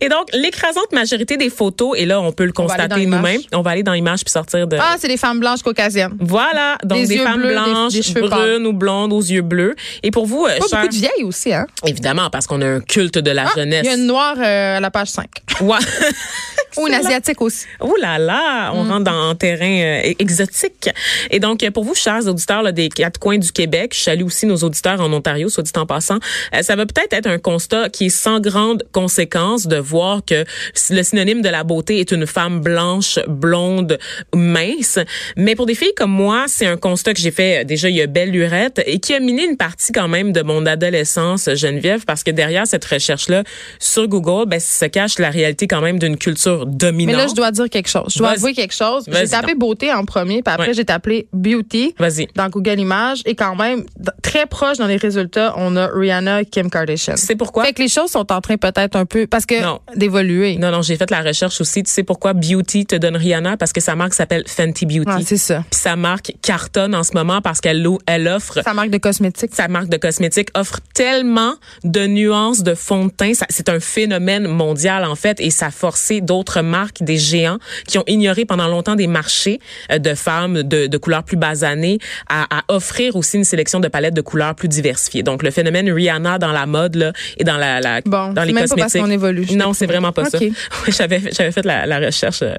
Et 0.00 0.08
donc, 0.08 0.28
l'écrasante 0.32 0.92
majorité 0.92 1.36
des 1.36 1.50
photos, 1.50 1.98
et 1.98 2.06
là, 2.06 2.20
on 2.20 2.32
peut 2.32 2.44
le 2.44 2.52
constater 2.52 3.06
nous-mêmes. 3.06 3.40
On 3.54 3.62
va 3.62 3.70
aller 3.72 3.82
dans 3.82 3.94
Images 3.94 4.24
puis 4.24 4.30
sortir 4.32 4.66
de... 4.66 4.76
Ah, 4.80 4.96
c'est 4.98 5.08
des 5.08 5.16
femmes 5.16 5.40
blanches 5.40 5.62
caucasiennes. 5.62 6.16
Voilà, 6.20 6.78
donc 6.84 7.00
Des 7.06 7.16
des, 7.16 7.18
femmes 7.18 7.40
bleus, 7.40 7.48
des- 7.48 7.54
blanches, 7.54 7.92
des 7.92 8.02
cheveux 8.02 8.28
brunes 8.28 8.66
ou 8.66 8.72
blondes 8.72 9.12
aux 9.12 9.20
yeux 9.20 9.42
bleus. 9.42 9.74
Et 10.02 10.10
pour 10.10 10.26
vous, 10.26 10.46
euh, 10.46 10.58
Pas 10.58 10.66
chers- 10.68 10.80
beaucoup 10.82 10.92
de 10.94 10.98
vieilles 10.98 11.24
aussi, 11.24 11.52
hein? 11.52 11.66
évidemment, 11.86 12.30
parce 12.30 12.46
qu'on 12.46 12.60
a 12.62 12.66
un 12.66 12.80
culte 12.80 13.18
de 13.18 13.30
la 13.30 13.46
Ah, 13.48 13.52
jeunesse. 13.56 13.82
Il 13.84 13.86
y 13.90 13.92
a 13.92 13.96
une 13.96 14.06
noire 14.06 14.36
euh, 14.38 14.76
à 14.76 14.80
la 14.80 14.90
page 14.90 15.08
5. 15.08 15.26
Ouais. 15.62 15.76
Ou 16.76 16.86
une 16.86 16.94
asiatique 16.94 17.40
aussi. 17.40 17.64
Oh 17.80 17.94
là 18.00 18.18
là, 18.18 18.70
on 18.74 18.84
rentre 18.84 19.04
dans 19.04 19.30
un 19.30 19.34
terrain 19.34 19.64
euh, 19.66 20.12
exotique. 20.18 20.90
Et 21.30 21.40
donc, 21.40 21.68
pour 21.70 21.82
vous, 21.82 21.94
chers 21.94 22.26
auditeurs 22.28 22.62
là, 22.62 22.70
des 22.72 22.88
quatre 22.88 23.18
coins 23.18 23.38
du 23.38 23.50
Québec, 23.50 23.92
je 23.96 24.00
salue 24.00 24.22
aussi 24.22 24.46
nos 24.46 24.56
auditeurs 24.58 25.00
en 25.00 25.12
Ontario, 25.12 25.48
soit 25.48 25.62
dit 25.64 25.72
en 25.76 25.86
passant, 25.86 26.18
euh, 26.54 26.62
ça 26.62 26.76
va 26.76 26.86
peut-être 26.86 27.12
être 27.14 27.26
un 27.26 27.38
constat 27.38 27.88
qui 27.88 28.06
est 28.06 28.10
sans 28.10 28.38
grande 28.38 28.84
conséquence 28.92 29.66
de 29.66 29.76
voir 29.80 30.24
que 30.24 30.44
le 30.90 31.02
synonyme 31.02 31.42
de 31.42 31.48
la 31.48 31.64
beauté 31.64 32.00
est 32.00 32.12
une 32.12 32.26
femme 32.26 32.60
blanche, 32.60 33.18
blonde, 33.28 33.98
mince. 34.34 34.98
Mais 35.36 35.54
pour 35.54 35.66
des 35.66 35.74
filles 35.74 35.94
comme 35.96 36.10
moi, 36.10 36.44
c'est 36.48 36.66
un 36.66 36.76
constat 36.76 37.14
que 37.14 37.20
j'ai 37.20 37.30
fait 37.30 37.60
euh, 37.60 37.64
déjà 37.64 37.88
il 37.88 37.96
y 37.96 38.02
a 38.02 38.06
belle 38.06 38.30
lurette 38.30 38.82
et 38.86 38.98
qui 39.00 39.14
a 39.14 39.20
miné 39.20 39.44
une 39.44 39.56
partie 39.56 39.92
quand 39.92 40.08
même 40.08 40.32
de 40.32 40.42
mon 40.42 40.66
adolescence, 40.66 41.48
Geneviève, 41.54 42.04
parce 42.04 42.22
que 42.22 42.30
derrière 42.30 42.66
cette 42.66 42.84
recherche-là, 42.84 43.42
sur 43.78 44.06
Google, 44.08 44.48
ben, 44.48 44.60
se 44.60 44.84
cache 44.86 45.18
la 45.18 45.30
réalité 45.30 45.66
quand 45.66 45.80
même 45.80 45.98
d'une 45.98 46.16
culture 46.16 46.66
Mais 46.66 46.74
dominante. 46.76 47.16
là, 47.16 47.26
je 47.28 47.34
dois 47.34 47.50
dire 47.50 47.68
quelque 47.70 47.88
chose. 47.88 48.12
Je 48.14 48.18
dois 48.18 48.30
avouer 48.30 48.52
quelque 48.54 48.74
chose. 48.74 49.04
J'ai 49.10 49.28
tapé 49.28 49.54
beauté 49.54 49.92
en 49.92 50.04
premier, 50.04 50.42
puis 50.42 50.52
après, 50.54 50.68
Ouais. 50.68 50.74
j'ai 50.74 50.84
tapé 50.84 51.28
beauty 51.32 51.94
Vas-y. 51.98 52.26
dans 52.34 52.48
Google 52.48 52.78
Images. 52.80 53.22
Et 53.24 53.34
quand 53.34 53.54
même, 53.56 53.84
très 54.22 54.46
proche 54.46 54.76
dans 54.78 54.86
les 54.86 54.96
résultats, 54.96 55.54
on 55.56 55.76
a 55.76 55.86
Rihanna 55.86 56.42
et 56.42 56.46
Kim 56.46 56.70
Kardashian. 56.70 57.16
Sais 57.16 57.36
pourquoi? 57.36 57.64
Fait 57.64 57.72
que 57.72 57.82
les 57.82 57.88
choses 57.88 58.10
sont 58.10 58.30
en 58.32 58.40
train 58.40 58.56
peut-être 58.56 58.96
un 58.96 59.06
peu, 59.06 59.26
parce 59.26 59.46
que 59.46 59.54
Non. 59.68 59.80
d'évoluer. 59.96 60.56
Non, 60.58 60.70
non, 60.70 60.82
j'ai 60.82 60.96
fait 60.96 61.10
la 61.10 61.22
recherche 61.22 61.60
aussi. 61.60 61.82
Tu 61.82 61.90
sais 61.90 62.02
pourquoi 62.02 62.32
Beauty 62.32 62.86
te 62.86 62.96
donne 62.96 63.16
Rihanna? 63.16 63.56
Parce 63.56 63.72
que 63.72 63.80
sa 63.80 63.94
marque 63.94 64.14
s'appelle 64.14 64.44
Fenty 64.46 64.86
Beauty. 64.86 65.08
Ouais, 65.10 65.22
c'est 65.24 65.36
ça. 65.36 65.64
Puis 65.70 65.80
sa 65.80 65.96
marque 65.96 66.32
cartonne 66.42 66.94
en 66.94 67.02
ce 67.04 67.12
moment 67.14 67.40
parce 67.40 67.60
qu'elle 67.60 67.86
elle 68.06 68.28
offre 68.28 68.60
Sa 68.64 68.74
marque 68.74 68.90
de 68.90 68.98
cosmétiques. 68.98 69.54
sa 69.54 69.68
marque 69.68 69.88
de 69.88 69.96
cosmétiques 69.96 70.48
offre 70.54 70.80
tellement 70.94 71.54
de 71.84 72.06
nuances 72.06 72.62
de 72.62 72.74
fond 72.74 73.06
de 73.06 73.10
teint. 73.10 73.32
C'est 73.48 73.68
un 73.68 73.80
phénomène 73.80 74.46
mondial, 74.48 75.04
en 75.04 75.14
fait, 75.14 75.40
et 75.40 75.50
ça 75.50 75.66
a 75.66 75.70
forcé 75.70 76.20
d'autres 76.20 76.62
marques, 76.62 77.02
des 77.02 77.16
géants, 77.18 77.58
qui 77.86 77.98
ont 77.98 78.04
ignoré 78.06 78.44
pendant 78.44 78.68
longtemps 78.68 78.96
des 78.96 79.06
marchés 79.06 79.60
euh, 79.92 79.98
de 79.98 80.14
femmes 80.14 80.62
de, 80.62 80.86
de 80.86 80.98
couleurs 80.98 81.22
plus 81.24 81.36
basanées 81.36 81.98
à, 82.28 82.58
à 82.58 82.62
offrir 82.68 83.16
aussi 83.16 83.36
une 83.36 83.44
sélection 83.44 83.80
de 83.80 83.88
palettes 83.88 84.14
de 84.14 84.20
couleurs 84.20 84.54
plus 84.54 84.68
diversifiées. 84.68 85.22
Donc, 85.22 85.42
le 85.42 85.50
phénomène 85.50 85.90
Rihanna 85.90 86.38
dans 86.38 86.52
la 86.52 86.66
mode 86.66 86.94
là, 86.96 87.12
et 87.36 87.44
dans, 87.44 87.56
la, 87.56 87.80
la 87.80 88.00
Bon, 88.02 88.32
dans 88.32 88.42
les 88.44 88.52
même 88.52 88.68
pas 88.68 88.74
parce 88.76 88.92
cosmétiques. 88.92 89.02
qu'on 89.02 89.10
évolue. 89.10 89.46
Non, 89.58 89.72
c'est 89.72 89.86
vraiment 89.86 90.12
pas 90.12 90.24
ça. 90.26 90.38
J'avais, 90.88 91.20
j'avais 91.32 91.52
fait 91.52 91.64
la, 91.64 91.86
la 91.86 91.98
recherche. 91.98 92.40
euh, 92.42 92.54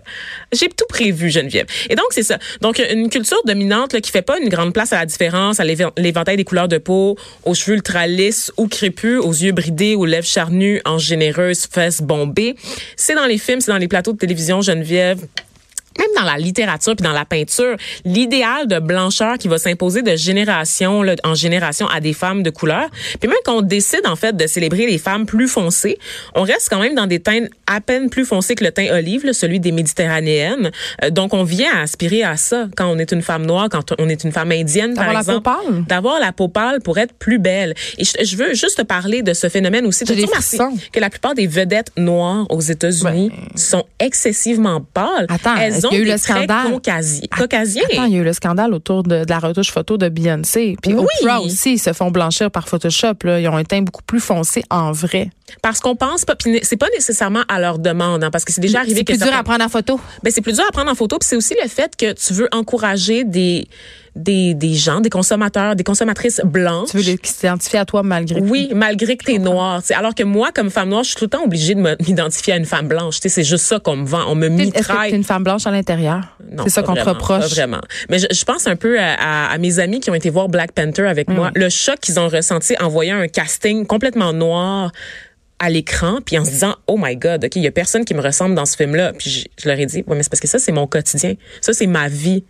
J'ai 0.51 0.67
tout 0.69 0.85
prévu, 0.87 1.29
Geneviève. 1.29 1.65
Et 1.89 1.95
donc, 1.95 2.07
c'est 2.11 2.23
ça. 2.23 2.37
Donc, 2.61 2.81
une 2.91 3.09
culture 3.09 3.41
dominante 3.45 3.93
là, 3.93 4.01
qui 4.01 4.11
fait 4.11 4.21
pas 4.21 4.37
une 4.39 4.49
grande 4.49 4.73
place 4.73 4.93
à 4.93 4.99
la 4.99 5.05
différence, 5.05 5.59
à 5.59 5.63
l'éve- 5.63 5.91
l'éventail 5.97 6.37
des 6.37 6.43
couleurs 6.43 6.67
de 6.67 6.77
peau, 6.77 7.17
aux 7.45 7.53
cheveux 7.53 7.75
ultra 7.77 8.07
lisses 8.07 8.51
ou 8.57 8.67
crépus, 8.67 9.19
aux 9.19 9.31
yeux 9.31 9.51
bridés, 9.51 9.95
aux 9.95 10.05
lèvres 10.05 10.27
charnues, 10.27 10.81
en 10.85 10.97
généreuses 10.97 11.67
fesses 11.71 12.01
bombées. 12.01 12.55
C'est 12.95 13.15
dans 13.15 13.25
les 13.25 13.37
films, 13.37 13.61
c'est 13.61 13.71
dans 13.71 13.77
les 13.77 13.87
plateaux 13.87 14.13
de 14.13 14.17
télévision, 14.17 14.61
Geneviève 14.61 15.19
même 15.99 16.07
dans 16.15 16.23
la 16.23 16.37
littérature 16.37 16.95
puis 16.95 17.03
dans 17.03 17.11
la 17.13 17.25
peinture, 17.25 17.75
l'idéal 18.05 18.67
de 18.67 18.79
blancheur 18.79 19.37
qui 19.37 19.47
va 19.47 19.57
s'imposer 19.57 20.01
de 20.01 20.15
génération 20.15 21.03
là, 21.03 21.15
en 21.23 21.35
génération 21.35 21.87
à 21.87 21.99
des 21.99 22.13
femmes 22.13 22.43
de 22.43 22.49
couleur. 22.49 22.87
Puis 23.19 23.27
même 23.29 23.37
quand 23.45 23.57
on 23.57 23.61
décide 23.61 24.01
en 24.05 24.15
fait 24.15 24.35
de 24.35 24.47
célébrer 24.47 24.85
les 24.87 24.97
femmes 24.97 25.25
plus 25.25 25.47
foncées, 25.47 25.97
on 26.35 26.43
reste 26.43 26.69
quand 26.69 26.79
même 26.79 26.95
dans 26.95 27.07
des 27.07 27.19
teintes 27.19 27.49
à 27.67 27.81
peine 27.81 28.09
plus 28.09 28.25
foncées 28.25 28.55
que 28.55 28.63
le 28.63 28.71
teint 28.71 28.87
olive, 28.93 29.25
là, 29.25 29.33
celui 29.33 29.59
des 29.59 29.71
méditerranéennes. 29.71 30.71
Euh, 31.03 31.09
donc 31.09 31.33
on 31.33 31.43
vient 31.43 31.71
à 31.75 31.81
aspirer 31.81 32.23
à 32.23 32.37
ça 32.37 32.67
quand 32.75 32.87
on 32.87 32.97
est 32.97 33.11
une 33.11 33.21
femme 33.21 33.45
noire, 33.45 33.67
quand 33.69 33.93
on 33.99 34.09
est 34.09 34.23
une 34.23 34.31
femme 34.31 34.51
indienne 34.51 34.93
par 34.95 35.05
D'avoir 35.05 35.13
la 35.13 35.19
exemple, 35.19 35.41
peau 35.43 35.71
pâle. 35.71 35.83
d'avoir 35.87 36.19
la 36.19 36.31
peau 36.31 36.47
pâle 36.47 36.81
pour 36.81 36.97
être 36.97 37.13
plus 37.13 37.39
belle. 37.39 37.73
Et 37.97 38.03
je, 38.03 38.23
je 38.23 38.35
veux 38.37 38.53
juste 38.53 38.77
te 38.77 38.81
parler 38.83 39.21
de 39.21 39.33
ce 39.33 39.49
phénomène 39.49 39.85
aussi. 39.85 40.05
Frissons. 40.05 40.73
que 40.91 40.99
la 40.99 41.09
plupart 41.09 41.35
des 41.35 41.47
vedettes 41.47 41.91
noires 41.97 42.45
aux 42.49 42.61
États-Unis 42.61 43.31
sont 43.55 43.85
excessivement 43.99 44.81
pâles? 44.93 45.25
Attends, 45.29 45.55
Elles 45.55 45.85
qu'il 45.89 45.97
y 45.97 45.99
a 45.99 46.03
eu 46.03 46.05
des 46.05 46.11
le 46.11 46.17
scandale? 46.17 46.71
caucasi- 46.73 47.27
caucasiens. 47.29 47.83
Attends, 47.91 48.03
il 48.05 48.13
y 48.13 48.15
a 48.15 48.19
eu 48.19 48.23
le 48.23 48.33
scandale 48.33 48.73
autour 48.73 49.03
de, 49.03 49.23
de 49.25 49.29
la 49.29 49.39
retouche 49.39 49.71
photo 49.71 49.97
de 49.97 50.09
Beyoncé. 50.09 50.75
Puis 50.81 50.93
Oui. 50.93 51.05
Oprah 51.21 51.41
aussi, 51.41 51.73
ils 51.73 51.79
se 51.79 51.93
font 51.93 52.11
blanchir 52.11 52.49
par 52.51 52.67
Photoshop. 52.69 53.15
Là. 53.23 53.39
Ils 53.39 53.47
ont 53.47 53.57
un 53.57 53.63
teint 53.63 53.81
beaucoup 53.81 54.03
plus 54.03 54.19
foncé 54.19 54.63
en 54.69 54.91
vrai. 54.91 55.29
Parce 55.61 55.79
qu'on 55.79 55.95
pense 55.95 56.25
pas, 56.25 56.35
puis 56.35 56.59
c'est 56.63 56.77
pas 56.77 56.87
nécessairement 56.95 57.43
à 57.47 57.59
leur 57.59 57.79
demande, 57.79 58.23
hein, 58.23 58.29
parce 58.31 58.45
que 58.45 58.53
c'est 58.53 58.61
déjà 58.61 58.79
arrivé 58.79 58.95
C'est 58.97 59.03
que 59.05 59.13
plus 59.13 59.23
dur 59.25 59.33
à 59.35 59.43
prendre 59.43 59.63
en 59.63 59.69
photo. 59.69 59.99
Ben, 60.23 60.31
c'est 60.31 60.41
plus 60.41 60.53
dur 60.53 60.63
à 60.67 60.71
prendre 60.71 60.91
en 60.91 60.95
photo, 60.95 61.17
puis 61.19 61.27
c'est 61.27 61.35
aussi 61.35 61.55
le 61.61 61.67
fait 61.69 61.95
que 61.97 62.13
tu 62.13 62.33
veux 62.33 62.49
encourager 62.51 63.23
des 63.23 63.67
des, 64.15 64.53
des 64.55 64.73
gens, 64.73 64.99
des 64.99 65.09
consommateurs, 65.11 65.75
des 65.75 65.83
consommatrices 65.83 66.41
blanches. 66.43 66.89
Tu 66.89 66.97
veux 66.97 67.03
les- 67.03 67.17
qui 67.17 67.31
s'identifient 67.31 67.77
à 67.77 67.85
toi 67.85 68.01
malgré 68.03 68.41
tout. 68.41 68.47
Oui, 68.49 68.69
malgré 68.73 69.15
que 69.15 69.23
t'es 69.23 69.37
noire. 69.37 69.81
tu 69.81 69.87
sais. 69.89 69.93
Alors 69.93 70.13
que 70.15 70.23
moi, 70.23 70.49
comme 70.53 70.71
femme 70.71 70.89
noire, 70.89 71.03
je 71.03 71.09
suis 71.09 71.15
tout 71.15 71.25
le 71.25 71.29
temps 71.29 71.43
obligée 71.43 71.75
de 71.75 71.79
m'identifier 72.07 72.53
à 72.53 72.57
une 72.57 72.65
femme 72.65 72.87
blanche. 72.87 73.17
Tu 73.21 73.21
sais, 73.21 73.29
C'est 73.29 73.43
juste 73.43 73.65
ça 73.65 73.79
qu'on 73.79 73.95
me 73.95 74.05
vend. 74.05 74.23
On 74.27 74.35
me 74.35 74.47
Est-ce 74.47 74.57
que 74.57 74.61
tu 74.71 74.77
mitraille. 74.79 75.11
es 75.13 75.15
une 75.15 75.23
femme 75.23 75.43
blanche 75.43 75.67
à 75.67 75.71
l'intérieur? 75.71 76.21
Non, 76.51 76.63
C'est 76.63 76.71
ça 76.71 76.81
qu'on 76.83 76.95
te 76.95 77.01
reproche. 77.01 77.41
Pas 77.41 77.47
vraiment. 77.47 77.81
Mais 78.09 78.17
je, 78.19 78.25
je 78.31 78.43
pense 78.43 78.67
un 78.67 78.75
peu 78.75 78.99
à, 78.99 79.13
à- 79.13 79.51
à 79.53 79.57
mes 79.59 79.79
amis 79.79 79.99
qui 80.01 80.09
ont 80.09 80.15
été 80.15 80.29
voir 80.31 80.49
Black 80.49 80.71
Panther 80.73 81.03
avec 81.07 81.29
Mm. 81.29 81.33
moi. 81.35 81.51
Le 81.53 81.69
choc 81.69 81.99
qu'ils 82.01 82.19
ont 82.19 82.27
ressenti 82.27 82.75
en 82.81 82.89
voyant 82.89 83.19
un 83.19 83.27
casting 83.27 83.85
complètement 83.85 84.33
noir 84.33 84.91
à 85.59 85.69
l'écran, 85.69 86.19
puis 86.25 86.37
en 86.37 86.45
se 86.45 86.49
disant 86.49 86.75
oh 86.87 86.97
my 86.97 87.15
god, 87.15 87.45
ok, 87.45 87.55
il 87.55 87.63
y 87.63 87.67
a 87.67 87.71
personne 87.71 88.05
qui 88.05 88.13
me 88.13 88.21
ressemble 88.21 88.55
dans 88.55 88.65
ce 88.65 88.75
film-là. 88.77 89.13
Puis 89.13 89.29
je, 89.29 89.47
je 89.61 89.67
leur 89.67 89.77
ai 89.77 89.85
dit 89.85 90.03
ouais, 90.07 90.15
mais 90.15 90.23
c'est 90.23 90.29
parce 90.29 90.39
que 90.39 90.47
ça 90.47 90.59
c'est 90.59 90.71
mon 90.71 90.87
quotidien, 90.87 91.35
ça 91.61 91.73
c'est 91.73 91.87
ma 91.87 92.07
vie. 92.07 92.43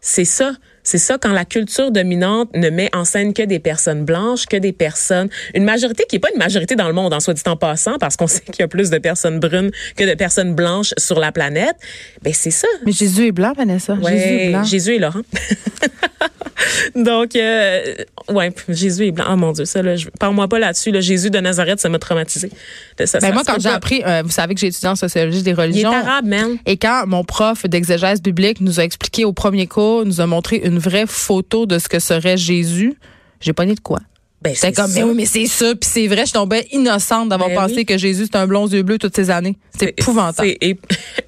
C'est 0.00 0.26
ça. 0.26 0.52
C'est 0.84 0.98
ça 0.98 1.16
quand 1.18 1.32
la 1.32 1.44
culture 1.44 1.90
dominante 1.90 2.50
ne 2.54 2.68
met 2.70 2.90
en 2.94 3.04
scène 3.04 3.32
que 3.32 3.42
des 3.42 3.58
personnes 3.58 4.04
blanches, 4.04 4.46
que 4.46 4.56
des 4.58 4.72
personnes, 4.72 5.28
une 5.54 5.64
majorité 5.64 6.04
qui 6.08 6.16
est 6.16 6.20
pas 6.20 6.28
une 6.32 6.38
majorité 6.38 6.76
dans 6.76 6.86
le 6.88 6.92
monde 6.94 7.12
en 7.14 7.20
soit 7.20 7.34
dit 7.34 7.42
en 7.46 7.56
passant, 7.56 7.98
parce 7.98 8.16
qu'on 8.16 8.26
sait 8.28 8.42
qu'il 8.42 8.60
y 8.60 8.62
a 8.62 8.68
plus 8.68 8.90
de 8.90 8.98
personnes 8.98 9.40
brunes 9.40 9.70
que 9.96 10.04
de 10.04 10.14
personnes 10.14 10.54
blanches 10.54 10.92
sur 10.98 11.18
la 11.18 11.32
planète. 11.32 11.74
Ben 12.22 12.32
c'est 12.34 12.50
ça. 12.50 12.68
Mais 12.84 12.92
Jésus 12.92 13.26
est 13.28 13.32
blanc, 13.32 13.52
Vanessa. 13.56 13.94
Ouais, 13.94 14.12
Jésus 14.12 14.28
est 14.34 14.48
blanc. 14.50 14.64
Jésus 14.64 14.94
et 14.94 14.98
Laurent. 14.98 15.22
Donc, 16.94 17.34
euh, 17.36 17.94
ouais, 18.28 18.52
Jésus 18.68 19.06
est 19.06 19.10
blanc. 19.10 19.24
Oh 19.32 19.36
mon 19.36 19.52
Dieu, 19.52 19.64
ça, 19.64 19.82
là, 19.82 19.96
je- 19.96 20.08
parle-moi 20.20 20.48
pas 20.48 20.58
là-dessus. 20.58 20.90
Là, 20.92 21.00
Jésus 21.00 21.30
de 21.30 21.38
Nazareth, 21.38 21.80
ça 21.80 21.88
m'a 21.88 21.98
traumatisé. 21.98 22.50
Ça, 22.98 23.06
ça- 23.06 23.18
Ben 23.20 23.32
moi, 23.34 23.42
quand 23.44 23.56
j'ai 23.58 23.68
pas. 23.68 23.74
appris, 23.74 24.02
euh, 24.06 24.22
vous 24.24 24.30
savez 24.30 24.54
que 24.54 24.60
j'ai 24.60 24.68
étudié 24.68 24.88
en 24.88 24.94
sociologie 24.96 25.42
des 25.42 25.50
Il 25.50 25.58
est 25.58 25.60
religions. 25.62 25.92
arabe, 25.92 26.26
man. 26.26 26.56
Et 26.66 26.76
quand 26.76 27.04
mon 27.06 27.24
prof 27.24 27.66
d'exégèse 27.66 28.22
biblique 28.22 28.60
nous 28.60 28.78
a 28.80 28.84
expliqué 28.84 29.24
au 29.24 29.32
premier 29.32 29.66
cours, 29.66 30.04
nous 30.06 30.20
a 30.20 30.26
montré 30.26 30.56
une 30.64 30.73
vraie 30.78 31.06
photo 31.06 31.66
de 31.66 31.78
ce 31.78 31.88
que 31.88 31.98
serait 31.98 32.36
Jésus, 32.36 32.94
j'ai 33.40 33.52
pogné 33.52 33.74
de 33.74 33.80
quoi? 33.80 34.00
Ben, 34.44 34.52
c'est 34.54 34.72
comme, 34.76 34.90
ça. 34.90 34.98
mais 35.00 35.02
oui, 35.04 35.14
mais 35.16 35.24
c'est 35.26 35.46
ça, 35.46 35.74
puis 35.74 35.88
c'est 35.90 36.06
vrai, 36.06 36.26
je 36.26 36.32
tombais 36.34 36.66
innocente 36.72 37.30
d'avoir 37.30 37.48
Ben 37.48 37.56
pensé 37.56 37.76
oui. 37.76 37.86
que 37.86 37.96
Jésus 37.96 38.24
c'était 38.24 38.36
un 38.38 38.46
blond 38.46 38.64
aux 38.64 38.68
yeux 38.68 38.82
bleus 38.82 38.98
toutes 38.98 39.16
ces 39.16 39.30
années. 39.30 39.56
C'est 39.78 39.94
épouvantable. 39.98 40.48
C'est 40.60 40.78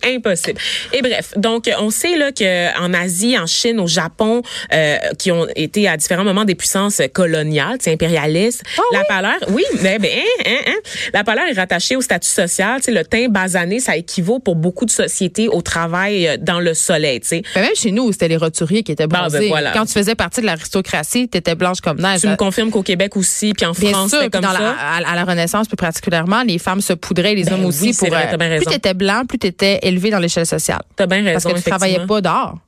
impossible. 0.14 0.58
Et 0.92 1.00
bref, 1.02 1.32
donc 1.36 1.68
on 1.80 1.90
sait 1.90 2.16
là 2.16 2.30
que 2.30 2.78
en 2.78 2.92
Asie, 2.94 3.38
en 3.38 3.46
Chine, 3.46 3.80
au 3.80 3.86
Japon, 3.86 4.42
euh, 4.72 4.96
qui 5.18 5.32
ont 5.32 5.46
été 5.56 5.88
à 5.88 5.96
différents 5.96 6.24
moments 6.24 6.44
des 6.44 6.54
puissances 6.54 7.00
coloniales, 7.12 7.78
tu 7.82 7.88
impérialistes, 7.90 8.62
Ah 8.78 8.82
la 8.92 9.04
pâleur, 9.04 9.36
oui, 9.48 9.64
mais 9.82 9.98
ben, 9.98 10.10
hein, 10.14 10.22
hein, 10.46 10.60
hein. 10.68 10.80
la 11.14 11.24
pâleur 11.24 11.46
est 11.46 11.54
rattachée 11.58 11.96
au 11.96 12.02
statut 12.02 12.28
social. 12.28 12.80
Tu 12.82 12.92
le 12.92 13.02
teint 13.04 13.28
basané, 13.28 13.80
ça 13.80 13.96
équivaut 13.96 14.38
pour 14.38 14.54
beaucoup 14.56 14.84
de 14.84 14.90
sociétés 14.90 15.48
au 15.48 15.62
travail 15.62 16.28
euh, 16.28 16.36
dans 16.38 16.60
le 16.60 16.74
soleil. 16.74 17.20
Tu 17.20 17.28
sais, 17.28 17.42
Ben, 17.54 17.62
même 17.62 17.74
chez 17.74 17.92
nous, 17.92 18.12
c'était 18.12 18.28
les 18.28 18.36
roturiers 18.36 18.82
qui 18.82 18.92
étaient 18.92 19.06
ben, 19.06 19.20
bronzés. 19.20 19.48
voilà. 19.48 19.72
Quand 19.72 19.86
tu 19.86 19.92
faisais 19.92 20.14
partie 20.14 20.42
de 20.42 20.46
l'aristocratie, 20.46 21.28
t'étais 21.28 21.54
blanche 21.54 21.80
comme 21.80 21.98
neige. 22.00 22.20
tu 22.20 22.28
me 22.28 22.36
confirmes 22.36 22.70
qu'au 22.70 22.82
Québec 22.82 23.05
aussi, 23.16 23.52
puis 23.52 23.66
en 23.66 23.72
Bien 23.72 23.90
France, 23.90 24.10
sûr, 24.10 24.30
comme 24.30 24.40
dans 24.40 24.52
ça. 24.52 24.60
la, 24.60 24.70
à, 24.70 24.96
à 25.12 25.14
la 25.14 25.24
Renaissance 25.24 25.68
plus 25.68 25.76
particulièrement, 25.76 26.42
les 26.42 26.58
femmes 26.58 26.80
se 26.80 26.94
poudraient, 26.94 27.34
les 27.34 27.44
Ben 27.44 27.54
hommes 27.54 27.60
oui, 27.60 27.66
aussi. 27.66 27.92
pour, 27.94 28.08
vrai, 28.08 28.26
euh, 28.26 28.30
t'as 28.30 28.36
bien 28.38 28.56
plus 28.56 28.66
t'étais 28.66 28.94
blanc, 28.94 29.22
plus 29.28 29.38
t'étais 29.38 29.78
élevé 29.82 30.10
dans 30.10 30.18
l'échelle 30.18 30.46
sociale. 30.46 30.82
T'as 30.96 31.06
bien 31.06 31.22
raison. 31.22 31.32
Parce 31.34 31.44
que 31.60 31.62
tu 31.64 31.70
travaillais 31.70 32.06
pas 32.06 32.20
dehors. 32.20 32.58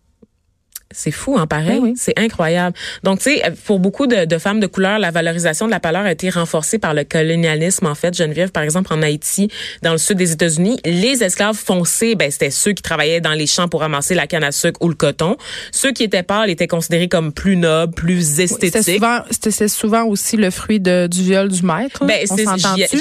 C'est 0.91 1.11
fou, 1.11 1.37
hein, 1.39 1.47
pareil. 1.47 1.79
Oui, 1.83 1.91
oui. 1.91 1.95
C'est 1.99 2.19
incroyable. 2.19 2.75
Donc, 3.03 3.19
tu 3.19 3.31
sais, 3.35 3.43
pour 3.67 3.79
beaucoup 3.79 4.07
de, 4.07 4.25
de 4.25 4.39
femmes 4.39 4.59
de 4.59 4.67
couleur, 4.67 4.99
la 4.99 5.11
valorisation 5.11 5.67
de 5.67 5.71
la 5.71 5.81
pâleur 5.81 6.05
a 6.07 6.13
été 6.13 6.31
renforcée 6.31 6.79
par 6.79 6.95
le 6.95 7.05
colonialisme, 7.05 7.85
en 7.87 7.95
fait. 7.95 8.17
Geneviève, 8.17 8.51
par 8.53 8.63
exemple, 8.63 8.93
en 8.95 9.03
Haïti, 9.03 9.51
dans 9.83 9.93
le 9.93 9.99
sud 9.99 10.17
des 10.17 10.33
États-Unis, 10.33 10.81
les 10.87 11.23
esclaves 11.23 11.57
foncés, 11.57 12.15
ben, 12.15 12.31
c'était 12.31 12.51
ceux 12.51 12.73
qui 12.73 12.83
travaillaient 12.83 13.21
dans 13.21 13.35
les 13.35 13.47
champs 13.47 13.69
pour 13.69 13.81
ramasser 13.81 14.15
la 14.15 14.27
canne 14.27 14.45
à 14.45 14.51
sucre 14.53 14.81
ou 14.81 14.89
le 14.89 14.95
coton. 14.95 15.37
Ceux 15.73 15.93
qui 15.93 16.05
étaient 16.05 16.23
pâles 16.23 16.49
étaient 16.49 16.67
considérés 16.67 17.09
comme 17.09 17.33
plus 17.33 17.57
nobles, 17.57 17.93
plus 17.95 18.23
C'était 18.37 18.45
esthétiques. 18.69 18.95
souvent, 18.95 19.19
c'était 19.31 19.51
c'est 19.51 19.69
souvent 19.69 20.05
aussi 20.05 20.37
le 20.39 20.51
fruit 20.51 20.81
de, 20.81 21.07
du 21.07 21.23
viol 21.23 21.49
du 21.49 21.63
maître. 21.65 22.05
Ben, 22.07 22.27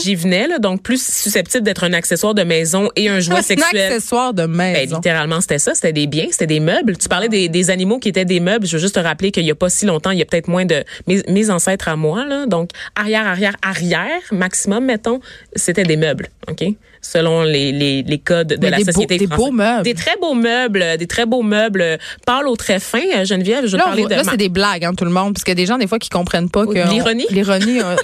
j'y 0.03 0.15
venais, 0.15 0.47
là, 0.47 0.59
donc 0.59 0.81
plus 0.83 1.01
susceptible 1.01 1.63
d'être 1.63 1.83
un 1.85 1.93
accessoire 1.93 2.33
de 2.33 2.43
maison 2.43 2.89
et 2.95 3.07
un 3.09 3.19
jouet 3.21 3.35
Un 3.37 3.41
sexuel. 3.43 3.93
accessoire 3.93 4.33
de 4.33 4.45
Ben, 4.45 4.73
maison. 4.73 4.95
littéralement, 4.97 5.39
c'était 5.41 5.59
ça. 5.59 5.73
C'était 5.73 5.93
des 5.93 6.07
biens, 6.07 6.27
c'était 6.31 6.47
des 6.47 6.59
meubles. 6.59 6.97
Tu 6.97 7.07
parlais 7.07 7.29
des, 7.29 7.47
des 7.49 7.69
animaux 7.77 7.99
qui 7.99 8.09
étaient 8.09 8.25
des 8.25 8.39
meubles. 8.39 8.65
Je 8.65 8.73
veux 8.73 8.81
juste 8.81 8.95
te 8.95 8.99
rappeler 8.99 9.31
qu'il 9.31 9.45
y 9.45 9.51
a 9.51 9.55
pas 9.55 9.69
si 9.69 9.85
longtemps, 9.85 10.11
il 10.11 10.17
y 10.17 10.21
a 10.21 10.25
peut-être 10.25 10.47
moins 10.47 10.65
de 10.65 10.83
mes, 11.07 11.49
ancêtres 11.49 11.87
à 11.87 11.95
moi, 11.95 12.25
là. 12.25 12.45
Donc, 12.47 12.71
arrière, 12.95 13.27
arrière, 13.27 13.55
arrière, 13.61 14.21
maximum, 14.31 14.85
mettons, 14.85 15.19
c'était 15.55 15.83
des 15.83 15.97
meubles, 15.97 16.29
ok, 16.49 16.65
selon 17.11 17.43
les, 17.43 17.71
les, 17.71 18.03
les 18.03 18.17
codes 18.19 18.47
de 18.47 18.57
Mais 18.61 18.69
la 18.69 18.77
des 18.77 18.83
beaux- 18.83 18.91
société 18.91 19.17
des 19.17 19.27
française. 19.27 19.45
beaux 19.45 19.51
meubles. 19.51 19.83
Des 19.83 19.93
très 19.93 20.15
beaux 20.19 20.33
meubles, 20.33 20.83
des 20.99 21.07
très 21.07 21.25
beaux 21.25 21.41
meubles. 21.41 21.81
euh, 21.81 21.97
Parle 22.25 22.47
au 22.49 22.55
très 22.57 22.79
fin, 22.79 23.01
euh, 23.15 23.23
Geneviève. 23.23 23.65
Je 23.65 23.77
voit- 23.77 23.95
de 23.95 24.09
là, 24.13 24.23
c'est 24.29 24.35
des 24.37 24.49
blagues, 24.49 24.83
hein, 24.83 24.93
tout 24.93 25.05
le 25.05 25.11
monde, 25.11 25.33
parce 25.33 25.43
qu'il 25.43 25.51
y 25.51 25.57
a 25.57 25.61
des 25.63 25.65
gens, 25.65 25.77
des 25.77 25.87
fois, 25.87 25.99
qui 25.99 26.09
comprennent 26.09 26.49
pas 26.49 26.65
que. 26.65 26.73
L'ironie? 26.89 27.25
on- 27.29 27.33
L'ironie, 27.33 27.79
euh, 27.81 27.95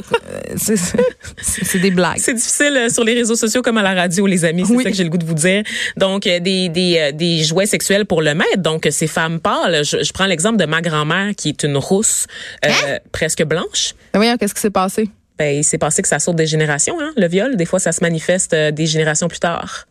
c'est 1.41 1.79
des 1.79 1.91
blagues. 1.91 2.17
C'est 2.17 2.33
difficile 2.33 2.87
sur 2.89 3.03
les 3.03 3.13
réseaux 3.13 3.35
sociaux 3.35 3.61
comme 3.61 3.77
à 3.77 3.83
la 3.83 3.93
radio, 3.93 4.25
les 4.25 4.45
amis. 4.45 4.63
C'est 4.65 4.73
Oui. 4.73 4.83
ça 4.83 4.89
que 4.91 4.95
j'ai 4.95 5.03
le 5.03 5.09
goût 5.09 5.17
de 5.17 5.25
vous 5.25 5.33
dire. 5.33 5.63
Donc, 5.97 6.23
des, 6.23 6.39
des, 6.69 7.11
des 7.13 7.43
jouets 7.43 7.65
sexuels 7.65 8.05
pour 8.05 8.21
le 8.21 8.33
maître. 8.33 8.57
Donc, 8.57 8.87
ces 8.89 9.07
femmes 9.07 9.39
pâles. 9.39 9.83
Je, 9.83 10.03
je 10.03 10.13
prends 10.13 10.25
l'exemple 10.25 10.57
de 10.57 10.65
ma 10.65 10.81
grand-mère 10.81 11.31
qui 11.35 11.49
est 11.49 11.63
une 11.63 11.77
rousse 11.77 12.25
euh, 12.65 12.69
Hein? 12.69 12.97
presque 13.11 13.43
blanche. 13.43 13.93
Mais 14.13 14.19
voyons, 14.19 14.37
qu'est-ce 14.37 14.53
qui 14.53 14.61
s'est 14.61 14.69
passé? 14.69 15.09
Ben, 15.43 15.57
il 15.57 15.63
s'est 15.65 15.77
passé 15.77 16.01
que 16.01 16.07
ça 16.07 16.19
saute 16.19 16.37
des 16.37 16.45
générations, 16.45 16.95
hein, 17.01 17.11
le 17.17 17.27
viol. 17.27 17.57
Des 17.57 17.65
fois, 17.65 17.77
ça 17.77 17.91
se 17.91 18.01
manifeste 18.01 18.53
euh, 18.53 18.71
des 18.71 18.85
générations 18.85 19.27
plus 19.27 19.41
tard. 19.41 19.87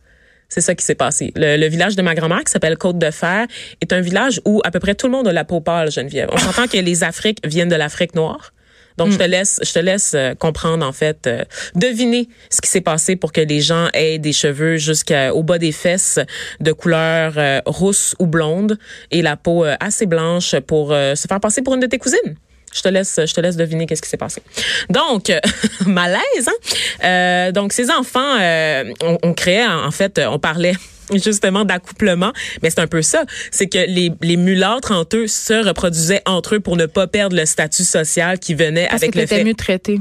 C'est 0.48 0.62
ça 0.62 0.74
qui 0.74 0.82
s'est 0.82 0.94
passé. 0.94 1.30
Le, 1.36 1.58
le 1.58 1.66
village 1.66 1.94
de 1.94 2.00
ma 2.00 2.14
grand-mère, 2.14 2.42
qui 2.42 2.50
s'appelle 2.50 2.78
Côte 2.78 2.96
de 2.96 3.10
Fer, 3.10 3.46
est 3.82 3.92
un 3.92 4.00
village 4.00 4.40
où 4.46 4.62
à 4.64 4.70
peu 4.70 4.80
près 4.80 4.94
tout 4.94 5.08
le 5.08 5.12
monde 5.12 5.28
a 5.28 5.32
la 5.32 5.44
peau 5.44 5.60
pâle, 5.60 5.90
Geneviève. 5.90 6.30
On 6.32 6.38
s'entend 6.38 6.68
que 6.68 6.78
les 6.78 7.04
Afriques 7.04 7.38
viennent 7.44 7.68
de 7.68 7.76
l'Afrique 7.76 8.14
noire. 8.14 8.54
Donc, 8.96 9.10
je 9.12 9.18
te 9.18 9.24
laisse, 9.24 9.60
je 9.62 9.72
te 9.74 9.78
laisse 9.78 10.12
euh, 10.14 10.34
comprendre, 10.34 10.86
en 10.86 10.92
fait, 10.92 11.26
euh, 11.26 11.44
deviner 11.74 12.28
ce 12.48 12.62
qui 12.62 12.70
s'est 12.70 12.80
passé 12.80 13.14
pour 13.16 13.32
que 13.32 13.42
les 13.42 13.60
gens 13.60 13.88
aient 13.92 14.18
des 14.18 14.32
cheveux 14.32 14.78
jusqu'au 14.78 15.42
bas 15.42 15.58
des 15.58 15.72
fesses 15.72 16.18
de 16.60 16.72
couleur 16.72 17.34
euh, 17.36 17.60
rousse 17.66 18.14
ou 18.18 18.26
blonde 18.26 18.78
et 19.10 19.20
la 19.20 19.36
peau 19.36 19.66
euh, 19.66 19.76
assez 19.80 20.06
blanche 20.06 20.58
pour 20.60 20.92
se 20.92 21.26
faire 21.28 21.40
passer 21.40 21.60
pour 21.60 21.74
une 21.74 21.80
de 21.80 21.86
tes 21.86 21.98
cousines. 21.98 22.36
Je 22.72 22.82
te 22.82 22.88
laisse, 22.88 23.20
je 23.24 23.34
te 23.34 23.40
laisse 23.40 23.56
deviner 23.56 23.86
qu'est-ce 23.86 24.02
qui 24.02 24.08
s'est 24.08 24.16
passé. 24.16 24.42
Donc, 24.88 25.32
malaise. 25.86 26.22
Hein? 26.46 26.52
Euh, 27.04 27.52
donc, 27.52 27.72
ces 27.72 27.90
enfants, 27.90 28.38
euh, 28.40 28.84
on, 29.02 29.18
on 29.22 29.34
créait 29.34 29.66
en 29.66 29.90
fait, 29.90 30.20
on 30.26 30.38
parlait 30.38 30.74
justement 31.14 31.64
d'accouplement. 31.64 32.32
Mais 32.62 32.70
c'est 32.70 32.80
un 32.80 32.86
peu 32.86 33.02
ça. 33.02 33.24
C'est 33.50 33.66
que 33.68 33.78
les, 33.78 34.12
les 34.22 34.36
mulâtres 34.36 34.92
entre 34.92 35.16
eux 35.18 35.26
se 35.26 35.64
reproduisaient 35.66 36.22
entre 36.26 36.56
eux 36.56 36.60
pour 36.60 36.76
ne 36.76 36.86
pas 36.86 37.06
perdre 37.06 37.36
le 37.36 37.44
statut 37.46 37.84
social 37.84 38.38
qui 38.38 38.54
venait 38.54 38.86
Parce 38.88 39.02
avec 39.02 39.14
que 39.14 39.18
le 39.20 39.26
fait 39.26 39.44
mieux 39.44 39.54
traité. 39.54 39.98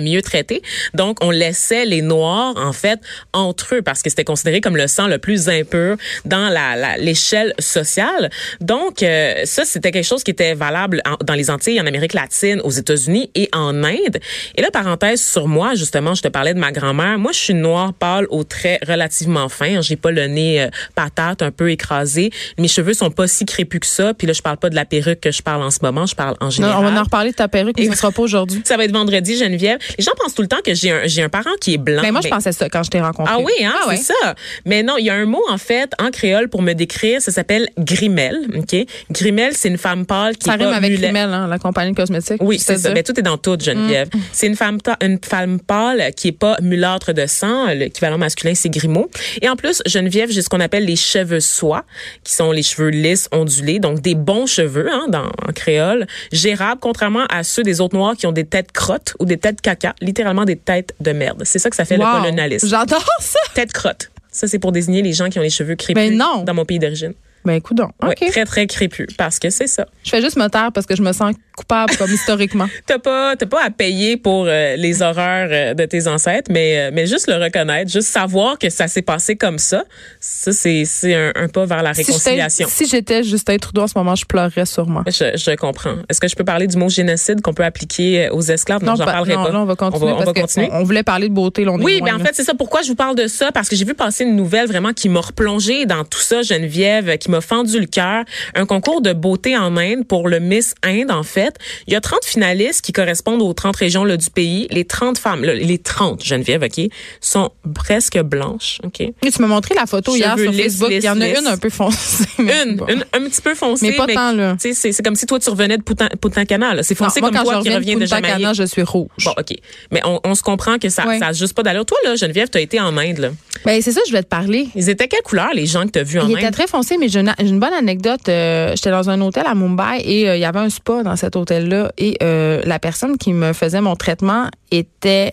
mieux 0.00 0.22
traité. 0.22 0.62
Donc, 0.94 1.22
on 1.22 1.30
laissait 1.30 1.84
les 1.84 2.02
Noirs, 2.02 2.54
en 2.56 2.72
fait, 2.72 3.00
entre 3.32 3.76
eux, 3.76 3.82
parce 3.82 4.02
que 4.02 4.10
c'était 4.10 4.24
considéré 4.24 4.60
comme 4.60 4.76
le 4.76 4.86
sang 4.86 5.06
le 5.06 5.18
plus 5.18 5.48
impur 5.48 5.96
dans 6.24 6.48
la 6.48 6.76
la- 6.76 6.96
l'échelle 6.98 7.54
sociale. 7.58 8.30
Donc, 8.60 9.02
euh, 9.02 9.42
ça, 9.44 9.64
c'était 9.64 9.90
quelque 9.90 10.04
chose 10.06 10.22
qui 10.24 10.30
était 10.30 10.54
valable 10.54 11.00
en- 11.06 11.16
dans 11.24 11.34
les 11.34 11.50
Antilles, 11.50 11.80
en 11.80 11.86
Amérique 11.86 12.14
latine, 12.14 12.60
aux 12.64 12.70
États-Unis 12.70 13.30
et 13.34 13.48
en 13.52 13.82
Inde. 13.84 14.18
Et 14.56 14.62
là, 14.62 14.68
parenthèse 14.72 15.22
sur 15.24 15.48
moi, 15.48 15.74
justement, 15.74 16.14
je 16.14 16.22
te 16.22 16.28
parlais 16.28 16.54
de 16.54 16.58
ma 16.58 16.72
grand-mère. 16.72 17.18
Moi, 17.18 17.32
je 17.32 17.38
suis 17.38 17.54
noire 17.54 17.92
pâle 17.94 18.26
aux 18.30 18.44
traits 18.44 18.84
relativement 18.86 19.48
fins. 19.48 19.80
J'ai 19.80 19.96
pas 19.96 20.10
le 20.10 20.26
nez 20.26 20.43
euh, 20.60 20.68
patate, 20.94 21.42
un 21.42 21.50
peu 21.50 21.70
écrasé. 21.70 22.30
Mes 22.58 22.68
cheveux 22.68 22.94
sont 22.94 23.10
pas 23.10 23.26
si 23.26 23.44
crépus 23.44 23.80
que 23.80 23.86
ça. 23.86 24.14
Puis 24.14 24.26
là, 24.26 24.32
je 24.32 24.42
parle 24.42 24.56
pas 24.56 24.70
de 24.70 24.74
la 24.74 24.84
perruque 24.84 25.20
que 25.20 25.30
je 25.32 25.42
parle 25.42 25.62
en 25.62 25.70
ce 25.70 25.78
moment. 25.82 26.06
Je 26.06 26.14
parle 26.14 26.36
en 26.40 26.46
Non, 26.46 26.50
général. 26.50 26.76
on 26.78 26.82
va 26.90 27.00
en 27.00 27.04
reparler 27.04 27.30
de 27.30 27.36
ta 27.36 27.48
perruque, 27.48 27.76
mais 27.78 27.84
Et- 27.86 27.90
ce 27.90 27.96
sera 27.96 28.10
pas 28.12 28.22
aujourd'hui. 28.22 28.62
Ça 28.64 28.76
va 28.76 28.84
être 28.84 28.92
vendredi, 28.92 29.36
Geneviève. 29.36 29.78
Les 29.98 30.04
gens 30.04 30.12
pensent 30.22 30.34
tout 30.34 30.42
le 30.42 30.48
temps 30.48 30.60
que 30.64 30.74
j'ai 30.74 30.90
un, 30.90 31.00
j'ai 31.06 31.22
un 31.22 31.28
parent 31.28 31.50
qui 31.60 31.74
est 31.74 31.78
blanc. 31.78 32.02
Mais 32.02 32.08
Ben, 32.08 32.12
moi, 32.12 32.20
je 32.22 32.26
mais- 32.28 32.30
pensais 32.30 32.52
ça 32.52 32.68
quand 32.68 32.82
je 32.82 32.90
t'ai 32.90 33.00
rencontré. 33.00 33.32
Ah 33.36 33.40
oui, 33.40 33.52
hein, 33.64 33.74
ouais. 33.88 33.96
c'est 33.96 34.12
ça. 34.22 34.34
Mais 34.64 34.82
non, 34.82 34.94
il 34.98 35.04
y 35.06 35.10
a 35.10 35.14
un 35.14 35.24
mot, 35.26 35.42
en 35.50 35.58
fait, 35.58 35.92
en 36.00 36.10
créole 36.10 36.48
pour 36.48 36.62
me 36.62 36.72
décrire. 36.72 37.20
Ça 37.20 37.32
s'appelle 37.32 37.68
grimelle, 37.78 38.38
OK? 38.56 38.76
Grimelle, 39.10 39.52
c'est 39.56 39.68
une 39.68 39.78
femme 39.78 40.06
pâle 40.06 40.36
qui 40.36 40.44
Ça 40.46 40.54
est 40.54 40.56
rime 40.58 40.70
pas 40.70 40.76
avec 40.76 40.98
Rimmel, 40.98 41.30
hein, 41.32 41.46
la 41.48 41.58
compagnie 41.58 41.92
de 41.92 41.96
cosmétiques. 41.96 42.42
oui, 42.42 42.58
c'est 42.58 42.76
ça. 42.78 42.88
dis. 42.88 42.94
Ben, 42.94 43.02
tout 43.02 43.18
est 43.18 43.22
dans 43.22 43.38
tout, 43.38 43.56
Geneviève. 43.60 44.08
Mm. 44.14 44.18
C'est 44.32 44.46
une 44.46 44.56
femme, 44.56 44.78
une 45.02 45.18
femme 45.24 45.60
pâle 45.60 46.12
qui 46.16 46.28
est 46.28 46.32
pas 46.32 46.56
mulâtre 46.62 47.12
de 47.12 47.26
sang. 47.26 47.66
L'équivalent 47.74 48.18
masculin, 48.18 48.54
c'est 48.54 48.68
grimaud. 48.70 49.10
Et 49.42 49.48
en 49.48 49.56
plus, 49.56 49.82
Geneviève, 49.86 50.30
j'ai 50.34 50.42
ce 50.42 50.48
qu'on 50.48 50.60
appelle 50.60 50.84
les 50.84 50.96
cheveux 50.96 51.40
soie, 51.40 51.84
qui 52.24 52.32
sont 52.34 52.52
les 52.52 52.62
cheveux 52.62 52.88
lisses, 52.90 53.28
ondulés, 53.32 53.78
donc 53.78 54.00
des 54.00 54.14
bons 54.14 54.46
cheveux, 54.46 54.90
hein, 54.92 55.06
dans, 55.08 55.24
en 55.26 55.52
créole, 55.54 56.06
gérables, 56.32 56.80
contrairement 56.80 57.24
à 57.30 57.42
ceux 57.42 57.62
des 57.62 57.80
autres 57.80 57.96
noirs 57.96 58.16
qui 58.16 58.26
ont 58.26 58.32
des 58.32 58.44
têtes 58.44 58.72
crottes 58.72 59.14
ou 59.20 59.24
des 59.24 59.38
têtes 59.38 59.60
caca, 59.60 59.94
littéralement 60.00 60.44
des 60.44 60.56
têtes 60.56 60.94
de 61.00 61.12
merde. 61.12 61.42
C'est 61.44 61.58
ça 61.58 61.70
que 61.70 61.76
ça 61.76 61.84
fait 61.84 61.96
Wow. 61.96 62.04
le 62.06 62.18
colonialisme. 62.22 62.68
J'adore 62.68 63.06
ça. 63.20 63.38
Tête 63.54 63.72
crotte. 63.72 64.10
Ça, 64.30 64.48
c'est 64.48 64.58
pour 64.58 64.72
désigner 64.72 65.00
les 65.00 65.12
gens 65.12 65.28
qui 65.28 65.38
ont 65.38 65.42
les 65.42 65.50
cheveux 65.50 65.76
crépus 65.76 65.94
Ben 65.94 66.16
non. 66.18 66.42
dans 66.42 66.54
mon 66.54 66.64
pays 66.64 66.80
d'origine. 66.80 67.14
Ben 67.44 67.52
écoute 67.54 67.76
donc. 67.76 67.90
Très, 68.30 68.44
très 68.44 68.66
crépus. 68.66 69.06
Parce 69.18 69.38
que 69.38 69.50
c'est 69.50 69.66
ça. 69.66 69.86
Je 70.02 70.10
fais 70.10 70.20
juste 70.22 70.36
me 70.36 70.48
taire 70.48 70.70
parce 70.72 70.86
que 70.86 70.96
je 70.96 71.02
me 71.02 71.12
sens 71.12 71.34
coupable 71.56 71.94
comme 71.96 72.10
historiquement. 72.12 72.66
T'as 72.86 72.98
pas, 72.98 73.36
t'as 73.36 73.46
pas 73.46 73.62
à 73.64 73.70
payer 73.70 74.16
pour 74.16 74.46
euh, 74.48 74.76
les 74.76 75.02
horreurs 75.02 75.48
euh, 75.52 75.74
de 75.74 75.84
tes 75.84 76.08
ancêtres, 76.08 76.50
mais, 76.50 76.78
euh, 76.78 76.90
mais 76.92 77.06
juste 77.06 77.28
le 77.28 77.34
reconnaître, 77.42 77.90
juste 77.92 78.08
savoir 78.08 78.58
que 78.58 78.70
ça 78.70 78.88
s'est 78.88 79.02
passé 79.02 79.36
comme 79.36 79.58
ça, 79.58 79.84
ça, 80.20 80.52
c'est, 80.52 80.84
c'est 80.84 81.14
un, 81.14 81.32
un 81.36 81.48
pas 81.48 81.64
vers 81.66 81.82
la 81.82 81.92
Si 81.94 82.00
j'étais- 82.00 82.12
réconciliation. 82.12 82.68
Si 82.70 82.86
j'étais 82.88 83.22
Justin 83.22 83.56
Trudeau 83.58 83.82
en 83.82 83.86
ce 83.88 83.96
moment, 83.96 84.14
je 84.14 84.24
pleurerais 84.24 84.66
sûrement. 84.66 85.02
Je, 85.06 85.36
je 85.36 85.54
comprends. 85.56 85.96
Est-ce 86.08 86.20
que 86.20 86.28
je 86.28 86.34
peux 86.34 86.44
parler 86.44 86.66
du 86.66 86.76
mot 86.76 86.88
génocide 86.88 87.40
qu'on 87.40 87.52
peut 87.54 87.64
appliquer 87.64 88.30
aux 88.30 88.40
esclaves? 88.42 88.82
Non, 88.82 88.96
j'en 88.96 89.04
bah, 89.04 89.12
parlerai 89.12 89.36
non, 89.36 89.44
pas. 89.44 89.52
là, 89.52 89.60
on 89.60 89.64
va 89.66 89.76
continuer 89.76 90.12
On 90.12 90.16
va, 90.16 90.24
on 90.28 90.32
continuer. 90.32 90.68
on, 90.72 90.76
on 90.80 90.82
voulait 90.84 91.02
parler 91.04 91.28
de 91.28 91.34
beauté, 91.34 91.64
là, 91.64 91.72
Oui, 91.72 91.98
loin, 92.00 92.08
ben 92.14 92.20
en 92.20 92.24
fait, 92.24 92.34
c'est 92.34 92.44
ça. 92.44 92.54
Pourquoi 92.54 92.82
je 92.82 92.88
vous 92.88 92.94
parle 92.96 93.14
de 93.16 93.26
ça? 93.28 93.52
Parce 93.52 93.68
que 93.68 93.76
j'ai 93.76 93.84
vu 93.84 93.94
passer 93.94 94.24
une 94.24 94.34
nouvelle 94.34 94.66
vraiment 94.66 94.92
qui 94.92 95.08
m'a 95.08 95.20
replongée 95.20 95.86
dans 95.86 96.04
tout 96.04 96.20
ça, 96.20 96.42
Geneviève, 96.42 97.16
qui 97.18 97.30
m'a 97.34 97.40
fendu 97.40 97.78
le 97.80 97.86
cœur. 97.86 98.24
Un 98.54 98.66
concours 98.66 99.00
de 99.00 99.12
beauté 99.12 99.56
en 99.56 99.76
Inde 99.76 100.06
pour 100.06 100.28
le 100.28 100.40
Miss 100.40 100.74
Inde, 100.82 101.10
en 101.10 101.22
fait. 101.22 101.56
Il 101.86 101.92
y 101.92 101.96
a 101.96 102.00
30 102.00 102.24
finalistes 102.24 102.82
qui 102.82 102.92
correspondent 102.92 103.42
aux 103.42 103.52
30 103.52 103.76
régions 103.76 104.04
là, 104.04 104.16
du 104.16 104.30
pays. 104.30 104.66
Les 104.70 104.84
30 104.84 105.18
femmes, 105.18 105.44
là, 105.44 105.54
les 105.54 105.78
30, 105.78 106.22
Geneviève, 106.24 106.62
OK, 106.62 106.86
sont 107.20 107.50
presque 107.74 108.18
blanches, 108.22 108.78
OK? 108.84 109.00
Et 109.00 109.12
tu 109.22 109.40
m'as 109.42 109.48
montré 109.48 109.74
la 109.74 109.86
photo 109.86 110.14
hier 110.14 110.36
sur 110.38 110.52
Facebook. 110.54 110.90
Il 110.92 111.02
y 111.04 111.08
en 111.08 111.20
a 111.20 111.28
une 111.28 111.46
un 111.46 111.56
peu 111.56 111.70
foncée. 111.70 112.24
Une, 112.38 112.76
bon. 112.76 112.86
une, 112.88 113.04
un 113.12 113.28
petit 113.28 113.40
peu 113.42 113.54
foncée. 113.54 113.90
Mais 113.90 113.96
pas 113.96 114.06
tant, 114.06 114.32
là. 114.32 114.56
tu 114.60 114.74
sais, 114.74 114.92
C'est, 114.92 115.02
comme 115.02 115.16
si 115.16 115.26
toi, 115.26 115.38
tu 115.38 115.50
revenais 115.50 115.76
de 115.78 115.82
Poutin, 115.82 116.08
Poutin 116.20 116.44
Canal. 116.44 116.76
là. 116.76 116.82
C'est 116.82 116.98
Non, 117.00 117.06
foncé 117.06 117.20
moi, 117.20 117.30
comme 117.30 117.42
toi 117.42 117.54
je 117.64 117.68
qui 117.68 117.74
reviens 117.74 117.96
de 117.96 118.06
Jamaïque. 118.06 118.46
Je 118.54 118.64
suis 118.64 118.82
rouge. 118.82 119.08
Bon, 119.24 119.32
OK. 119.38 119.56
Mais 119.90 120.00
on, 120.04 120.20
on 120.24 120.34
se 120.34 120.42
comprend 120.42 120.78
que 120.78 120.88
ça, 120.88 121.06
Ouais. 121.06 121.18
ça 121.18 121.28
a 121.28 121.32
juste 121.32 121.54
pas 121.54 121.62
d'allure. 121.62 121.84
Toi, 121.84 121.98
là, 122.04 122.14
Geneviève, 122.16 122.48
tu 122.48 122.58
as 122.58 122.60
été 122.60 122.80
en 122.80 122.96
Inde, 122.96 123.18
là. 123.18 123.30
Ben, 123.64 123.80
c'est 123.82 123.92
ça, 123.92 124.00
je 124.06 124.12
vais 124.12 124.22
te 124.22 124.28
parler. 124.28 124.68
Ils 124.74 124.88
étaient 124.88 125.08
quelle 125.08 125.22
couleur, 125.22 125.50
les 125.54 125.66
gens 125.66 125.84
que 125.86 125.90
tu 125.92 125.98
as 125.98 126.02
vus 126.02 126.18
en 126.20 126.24
Inde? 126.26 126.38
était 126.38 126.50
très 126.50 126.66
foncé, 126.66 126.96
mais 126.98 127.08
j'ai 127.08 127.22
une, 127.26 127.34
j'ai 127.38 127.48
une 127.48 127.60
bonne 127.60 127.72
anecdote. 127.72 128.28
Euh, 128.28 128.72
J'étais 128.76 128.90
dans 128.90 129.10
un 129.10 129.20
hôtel 129.20 129.44
à 129.46 129.54
Mumbai 129.54 130.00
et 130.04 130.28
euh, 130.28 130.36
il 130.36 130.40
y 130.40 130.44
avait 130.44 130.60
un 130.60 130.70
spa 130.70 131.02
dans 131.02 131.16
cet 131.16 131.36
hôtel-là. 131.36 131.90
Et 131.98 132.16
euh, 132.22 132.62
la 132.64 132.78
personne 132.78 133.16
qui 133.18 133.32
me 133.32 133.52
faisait 133.52 133.80
mon 133.80 133.96
traitement 133.96 134.48
était 134.70 135.30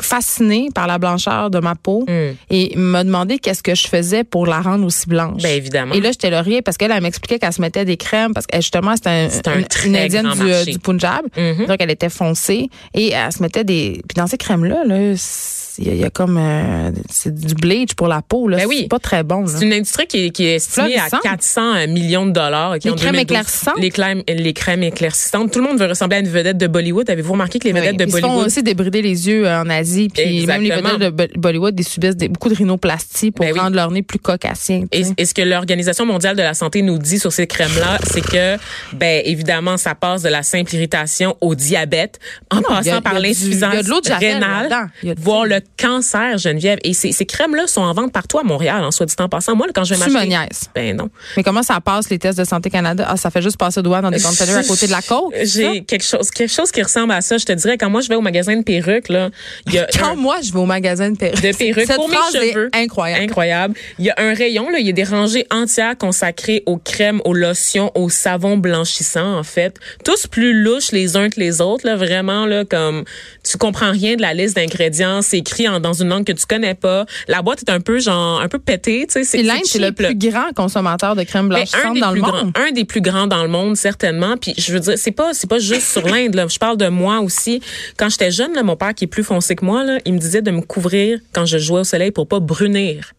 fascinée 0.00 0.68
par 0.72 0.86
la 0.86 0.98
blancheur 0.98 1.50
de 1.50 1.58
ma 1.58 1.74
peau 1.74 2.04
Hmm. 2.06 2.34
et 2.50 2.72
m'a 2.76 3.02
demandé 3.02 3.38
qu'est-ce 3.40 3.64
que 3.64 3.74
je 3.74 3.88
faisais 3.88 4.22
pour 4.22 4.46
la 4.46 4.60
rendre 4.60 4.86
aussi 4.86 5.08
blanche. 5.08 5.42
Ben, 5.42 5.56
évidemment. 5.56 5.92
Et 5.92 6.00
là, 6.00 6.12
j'étais 6.12 6.30
là 6.30 6.40
rien 6.40 6.60
parce 6.64 6.76
qu'elle 6.76 6.92
elle 6.92 7.02
m'expliquait 7.02 7.40
qu'elle 7.40 7.52
se 7.52 7.60
mettait 7.60 7.84
des 7.84 7.96
crèmes 7.96 8.32
parce 8.32 8.46
que 8.46 8.56
justement, 8.58 8.94
c'était 8.94 9.08
un, 9.10 9.26
un 9.26 9.58
une- 9.86 9.96
indienne 9.96 10.30
du, 10.34 10.52
euh, 10.52 10.64
Punjab. 10.82 11.22
Mhm. 11.36 11.66
Donc, 11.66 11.76
elle 11.80 11.90
était 11.90 12.10
foncée 12.10 12.70
et 12.94 13.10
elle 13.10 13.32
se 13.32 13.42
mettait 13.42 13.64
des. 13.64 14.00
Puis 14.08 14.14
dans 14.14 14.28
ces 14.28 14.38
crèmes-là, 14.38 14.84
là, 14.84 15.16
c'est- 15.16 15.67
il 15.78 15.86
y, 15.86 15.90
a- 15.90 15.94
il 15.94 16.00
y 16.00 16.04
a 16.04 16.10
comme. 16.10 16.36
euh, 16.38 16.90
c'est 17.10 17.34
du 17.34 17.54
bleach 17.54 17.94
pour 17.94 18.08
la 18.08 18.22
peau. 18.22 18.48
Là. 18.48 18.56
Ben 18.58 18.66
oui. 18.66 18.78
C'est 18.82 18.88
pas 18.88 18.98
très 18.98 19.22
bon. 19.22 19.42
là. 19.42 19.46
C'est 19.48 19.64
une 19.64 19.72
industrie 19.72 20.06
qui 20.06 20.26
est, 20.26 20.30
qui 20.30 20.44
est 20.46 20.56
estimée 20.56 20.96
à 20.96 21.08
Florissante. 21.08 21.22
400 21.22 21.86
millions 21.88 22.26
de 22.26 22.32
dollars. 22.32 22.72
ok, 22.76 22.84
Les 22.84 22.90
en 22.90 22.94
crèmes 22.94 23.12
2012. 23.12 23.22
éclaircissantes? 23.22 23.78
Les 23.78 23.90
crèmes, 23.90 24.22
les 24.28 24.52
crèmes 24.52 24.82
éclaircissantes. 24.82 25.52
Tout 25.52 25.60
le 25.60 25.66
monde 25.66 25.78
veut 25.78 25.86
ressembler 25.86 26.16
à 26.16 26.20
une 26.20 26.28
vedette 26.28 26.58
de 26.58 26.66
Bollywood. 26.66 27.08
Avez-vous 27.10 27.32
remarqué 27.32 27.58
que 27.58 27.64
les 27.68 27.72
Oui, 27.72 27.80
vedettes 27.80 27.98
de 27.98 28.04
Ils 28.04 28.10
se 28.12 28.16
font 28.18 28.26
Bollywood... 28.28 28.46
aussi 28.46 28.62
débrider 28.62 29.02
les 29.02 29.28
yeux 29.28 29.46
euh, 29.46 29.60
en 29.62 29.70
Asie, 29.70 30.08
puis 30.12 30.46
même 30.46 30.62
les 30.62 30.70
vedettes 30.70 30.98
de 30.98 31.10
Bo- 31.10 31.24
Bollywood, 31.36 31.74
ils 31.78 31.84
subissent 31.86 32.16
des- 32.16 32.28
beaucoup 32.28 32.48
de 32.48 32.54
rhinoplastie 32.54 33.30
pour 33.30 33.44
Ben 33.44 33.52
oui. 33.52 33.58
rendre 33.60 33.76
leur 33.76 33.90
nez 33.90 34.02
plus 34.02 34.18
cocassien. 34.18 34.84
tu 34.90 35.04
Et, 35.16 35.24
ce 35.24 35.34
que 35.34 35.42
l'Organisation 35.42 36.04
mondiale 36.06 36.36
de 36.36 36.42
la 36.42 36.54
santé 36.54 36.82
nous 36.82 36.98
dit 36.98 37.18
sur 37.18 37.32
ces 37.32 37.46
crèmes-là, 37.46 37.98
c'est 38.04 38.20
que, 38.20 38.56
ben, 38.94 39.22
évidemment, 39.24 39.76
ça 39.76 39.94
passe 39.94 40.22
de 40.22 40.28
la 40.28 40.42
simple 40.42 40.74
irritation 40.74 41.36
au 41.40 41.54
diabète, 41.54 42.18
en 42.50 42.56
Non, 42.56 42.62
il 42.80 42.86
y 42.86 42.90
passant 42.90 42.96
a- 42.98 43.00
par 43.02 43.18
l'insuffisance 43.20 43.72
il 43.74 43.76
y 43.76 43.80
a 43.80 43.82
de 43.82 43.88
l'eau 43.88 44.00
de 44.00 44.06
Javel 44.06 44.34
rénale, 44.34 44.90
voire 45.18 45.44
le 45.46 45.60
cancer, 45.76 46.38
Geneviève. 46.38 46.78
Et 46.82 46.92
ces, 46.92 47.12
ces 47.12 47.24
crèmes-là 47.26 47.66
sont 47.66 47.80
en 47.82 47.92
vente 47.94 48.12
partout 48.12 48.38
à 48.38 48.42
Montréal, 48.42 48.82
en 48.84 48.90
soit 48.90 49.06
dit 49.06 49.14
en 49.18 49.28
passant. 49.28 49.54
Moi, 49.54 49.66
quand 49.74 49.84
je 49.84 49.94
vais 49.94 50.00
m'acheter... 50.08 50.36
Ben 50.74 50.96
non. 50.96 51.08
Mais 51.36 51.42
comment 51.42 51.62
ça 51.62 51.80
passe, 51.80 52.10
les 52.10 52.18
tests 52.18 52.38
de 52.38 52.44
Santé 52.44 52.68
Canada? 52.70 53.06
Ah, 53.08 53.16
ça 53.16 53.30
fait 53.30 53.42
juste 53.42 53.56
passer 53.58 53.80
doigt 53.82 54.00
dans 54.00 54.10
des 54.10 54.20
conteneurs 54.20 54.56
à 54.58 54.64
côté 54.64 54.86
de 54.86 54.92
la 54.92 55.02
côte? 55.02 55.32
J'ai 55.44 55.82
quelque 55.84 56.04
chose, 56.04 56.30
quelque 56.30 56.52
chose 56.52 56.72
qui 56.72 56.82
ressemble 56.82 57.12
à 57.12 57.20
ça. 57.20 57.38
Je 57.38 57.44
te 57.44 57.52
dirais, 57.52 57.78
quand 57.78 57.90
moi, 57.90 58.00
je 58.00 58.08
vais 58.08 58.16
au 58.16 58.20
magasin 58.20 58.56
de 58.56 58.62
perruques, 58.62 59.08
là, 59.08 59.30
il 59.66 59.74
y 59.74 59.78
a 59.78 59.86
Quand 59.98 60.12
un- 60.12 60.14
moi, 60.16 60.38
je 60.42 60.52
vais 60.52 60.58
au 60.58 60.66
magasin 60.66 61.10
de 61.10 61.16
perruques. 61.16 61.42
de 61.42 61.56
perruques 61.56 61.86
Cette 61.86 61.96
pour 61.96 62.08
mes 62.08 62.16
phrase 62.16 62.34
est 62.36 62.52
cheveux. 62.52 62.70
incroyable. 62.74 63.22
Incroyable. 63.24 63.74
Il 63.98 64.04
y 64.06 64.10
a 64.10 64.14
un 64.18 64.34
rayon, 64.34 64.68
là, 64.70 64.78
il 64.80 64.86
y 64.86 64.90
a 64.90 64.92
des 64.92 65.04
rangées 65.04 65.46
entières 65.52 65.96
consacrées 65.96 66.62
aux 66.66 66.78
crèmes, 66.78 67.20
aux 67.24 67.34
lotions, 67.34 67.92
aux 67.94 68.08
savons 68.10 68.56
blanchissants, 68.56 69.38
en 69.38 69.42
fait. 69.44 69.76
Tous 70.04 70.26
plus 70.26 70.54
louches 70.62 70.92
les 70.92 71.16
uns 71.16 71.28
que 71.30 71.38
les 71.38 71.60
autres, 71.60 71.86
là, 71.86 71.96
vraiment, 71.96 72.46
là, 72.46 72.64
comme, 72.64 73.04
tu 73.48 73.58
comprends 73.58 73.92
rien 73.92 74.16
de 74.16 74.22
la 74.22 74.34
liste 74.34 74.56
d'ingrédients, 74.56 75.22
c'est 75.22 75.38
écrit 75.38 75.57
en- 75.66 75.80
dans 75.80 75.94
une 75.94 76.08
langue 76.08 76.24
que 76.24 76.32
tu 76.32 76.44
connais 76.46 76.74
pas. 76.74 77.06
La 77.26 77.40
boîte 77.40 77.64
est 77.66 77.70
un 77.70 77.80
peu, 77.80 77.98
genre, 77.98 78.40
un 78.40 78.48
peu 78.48 78.58
pétée, 78.58 79.06
tu 79.10 79.24
sais. 79.24 79.42
L'Inde, 79.42 79.60
c'est 79.64 79.78
le 79.78 79.92
plus 79.92 80.14
grand 80.14 80.52
consommateur 80.54 81.16
de 81.16 81.22
crème 81.22 81.48
Ben, 81.48 81.56
blanchissante 81.56 81.94
des 81.94 82.00
dans 82.00 82.10
le 82.12 82.20
plus 82.20 82.30
monde. 82.30 82.52
un 82.54 82.70
des 82.72 82.84
plus 82.84 83.00
grands 83.00 83.26
dans 83.26 83.42
le 83.42 83.48
monde 83.48 83.76
certainement. 83.76 84.36
Puis 84.36 84.54
je 84.58 84.72
veux 84.74 84.80
dire, 84.80 84.94
c'est 84.98 85.10
pas 85.12 85.32
c'est 85.32 85.48
pas 85.48 85.58
juste 85.58 85.88
sur 85.90 86.06
l'Inde. 86.06 86.34
Là. 86.34 86.46
Je 86.48 86.58
parle 86.58 86.76
de 86.76 86.88
moi 86.88 87.20
aussi. 87.20 87.62
Quand 87.96 88.10
j'étais 88.10 88.30
jeune, 88.30 88.52
là, 88.54 88.62
mon 88.62 88.76
père 88.76 88.94
qui 88.94 89.04
est 89.04 89.08
plus 89.08 89.24
foncé 89.24 89.56
que 89.56 89.64
moi, 89.64 89.82
là, 89.84 89.98
il 90.04 90.12
me 90.12 90.18
disait 90.18 90.42
de 90.42 90.50
me 90.50 90.60
couvrir 90.60 91.18
quand 91.32 91.46
je 91.46 91.56
jouais 91.58 91.80
au 91.80 91.84
soleil 91.84 92.10
pour 92.10 92.28
pas 92.28 92.40
brunir. 92.40 93.12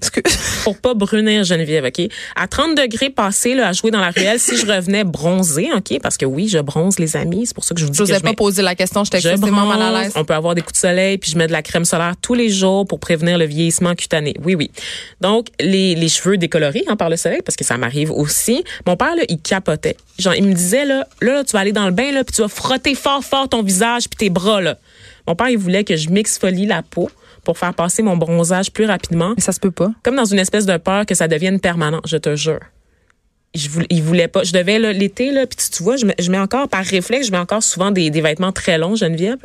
Pour 0.64 0.78
pas 0.78 0.94
brunir, 0.94 1.44
Geneviève, 1.44 1.84
OK? 1.84 2.08
À 2.34 2.46
30 2.48 2.76
degrés 2.76 3.08
passés, 3.10 3.54
là, 3.54 3.68
à 3.68 3.72
jouer 3.72 3.90
dans 3.90 4.00
la 4.00 4.10
ruelle, 4.10 4.38
si 4.38 4.56
je 4.56 4.66
revenais 4.66 5.04
bronzée, 5.04 5.70
OK? 5.74 5.98
Parce 6.02 6.16
que 6.16 6.26
oui, 6.26 6.48
je 6.48 6.58
bronze, 6.58 6.98
les 6.98 7.16
amis. 7.16 7.46
C'est 7.46 7.54
pour 7.54 7.64
ça 7.64 7.74
que 7.74 7.80
je 7.80 7.86
vous 7.86 7.92
dis 7.92 7.98
Je 7.98 8.04
que 8.04 8.12
je 8.14 8.18
pas 8.20 8.28
mets- 8.30 8.36
poser 8.36 8.62
la 8.62 8.74
question, 8.74 9.04
j'étais 9.04 9.18
excessivement 9.18 9.64
mal 9.64 9.80
à 9.80 10.02
l'aise. 10.02 10.12
On 10.16 10.24
peut 10.24 10.34
avoir 10.34 10.54
des 10.54 10.60
coups 10.60 10.74
de 10.74 10.78
soleil, 10.78 11.16
puis 11.18 11.30
je 11.30 11.38
mets 11.38 11.46
de 11.46 11.52
la 11.52 11.62
crème 11.62 11.84
solaire 11.84 12.14
tous 12.20 12.34
les 12.34 12.50
jours 12.50 12.86
pour 12.86 13.00
prévenir 13.00 13.38
le 13.38 13.46
vieillissement 13.46 13.94
cutané. 13.94 14.34
Oui, 14.44 14.54
oui. 14.54 14.70
Donc, 15.20 15.46
les, 15.60 15.94
les 15.94 16.08
cheveux 16.08 16.36
décolorés 16.36 16.84
hein, 16.88 16.96
par 16.96 17.08
le 17.08 17.16
soleil, 17.16 17.40
parce 17.44 17.56
que 17.56 17.64
ça 17.64 17.78
m'arrive 17.78 18.10
aussi. 18.10 18.64
Mon 18.86 18.96
père, 18.96 19.16
là, 19.16 19.22
il 19.28 19.40
capotait. 19.40 19.96
Genre, 20.18 20.34
il 20.34 20.44
me 20.44 20.52
disait, 20.54 20.84
là, 20.84 21.06
là, 21.20 21.32
là, 21.34 21.44
tu 21.44 21.52
vas 21.52 21.60
aller 21.60 21.72
dans 21.72 21.86
le 21.86 21.92
bain, 21.92 22.12
là, 22.12 22.22
puis 22.24 22.34
tu 22.34 22.42
vas 22.42 22.48
frotter 22.48 22.94
fort, 22.94 23.24
fort 23.24 23.48
ton 23.48 23.62
visage 23.62 24.08
puis 24.10 24.16
tes 24.18 24.30
bras, 24.30 24.60
là. 24.60 24.76
Mon 25.26 25.34
père, 25.34 25.48
il 25.48 25.58
voulait 25.58 25.84
que 25.84 25.96
je 25.96 26.10
m'exfolie 26.10 26.66
la 26.66 26.82
peau 26.82 27.10
pour 27.46 27.56
faire 27.58 27.72
passer 27.72 28.02
mon 28.02 28.16
bronzage 28.16 28.72
plus 28.72 28.84
rapidement, 28.86 29.32
Mais 29.36 29.40
ça 29.40 29.52
se 29.52 29.60
peut 29.60 29.70
pas. 29.70 29.90
comme 30.02 30.16
dans 30.16 30.24
une 30.24 30.40
espèce 30.40 30.66
de 30.66 30.76
peur 30.76 31.06
que 31.06 31.14
ça 31.14 31.28
devienne 31.28 31.60
permanent, 31.60 32.00
je 32.04 32.16
te 32.16 32.34
jure. 32.34 32.60
Je 33.56 33.68
voulais, 33.68 33.86
il 33.90 34.02
voulait 34.02 34.28
pas. 34.28 34.44
Je 34.44 34.52
devais 34.52 34.78
l'été 34.92 35.32
là, 35.32 35.46
puis 35.46 35.56
tu, 35.56 35.70
tu 35.70 35.82
vois, 35.82 35.96
je 35.96 36.06
mets, 36.06 36.14
je 36.18 36.30
mets 36.30 36.38
encore 36.38 36.68
par 36.68 36.84
réflexe, 36.84 37.26
je 37.26 37.32
mets 37.32 37.38
encore 37.38 37.62
souvent 37.62 37.90
des, 37.90 38.10
des 38.10 38.20
vêtements 38.20 38.52
très 38.52 38.78
longs, 38.78 38.96
Geneviève. 38.96 39.36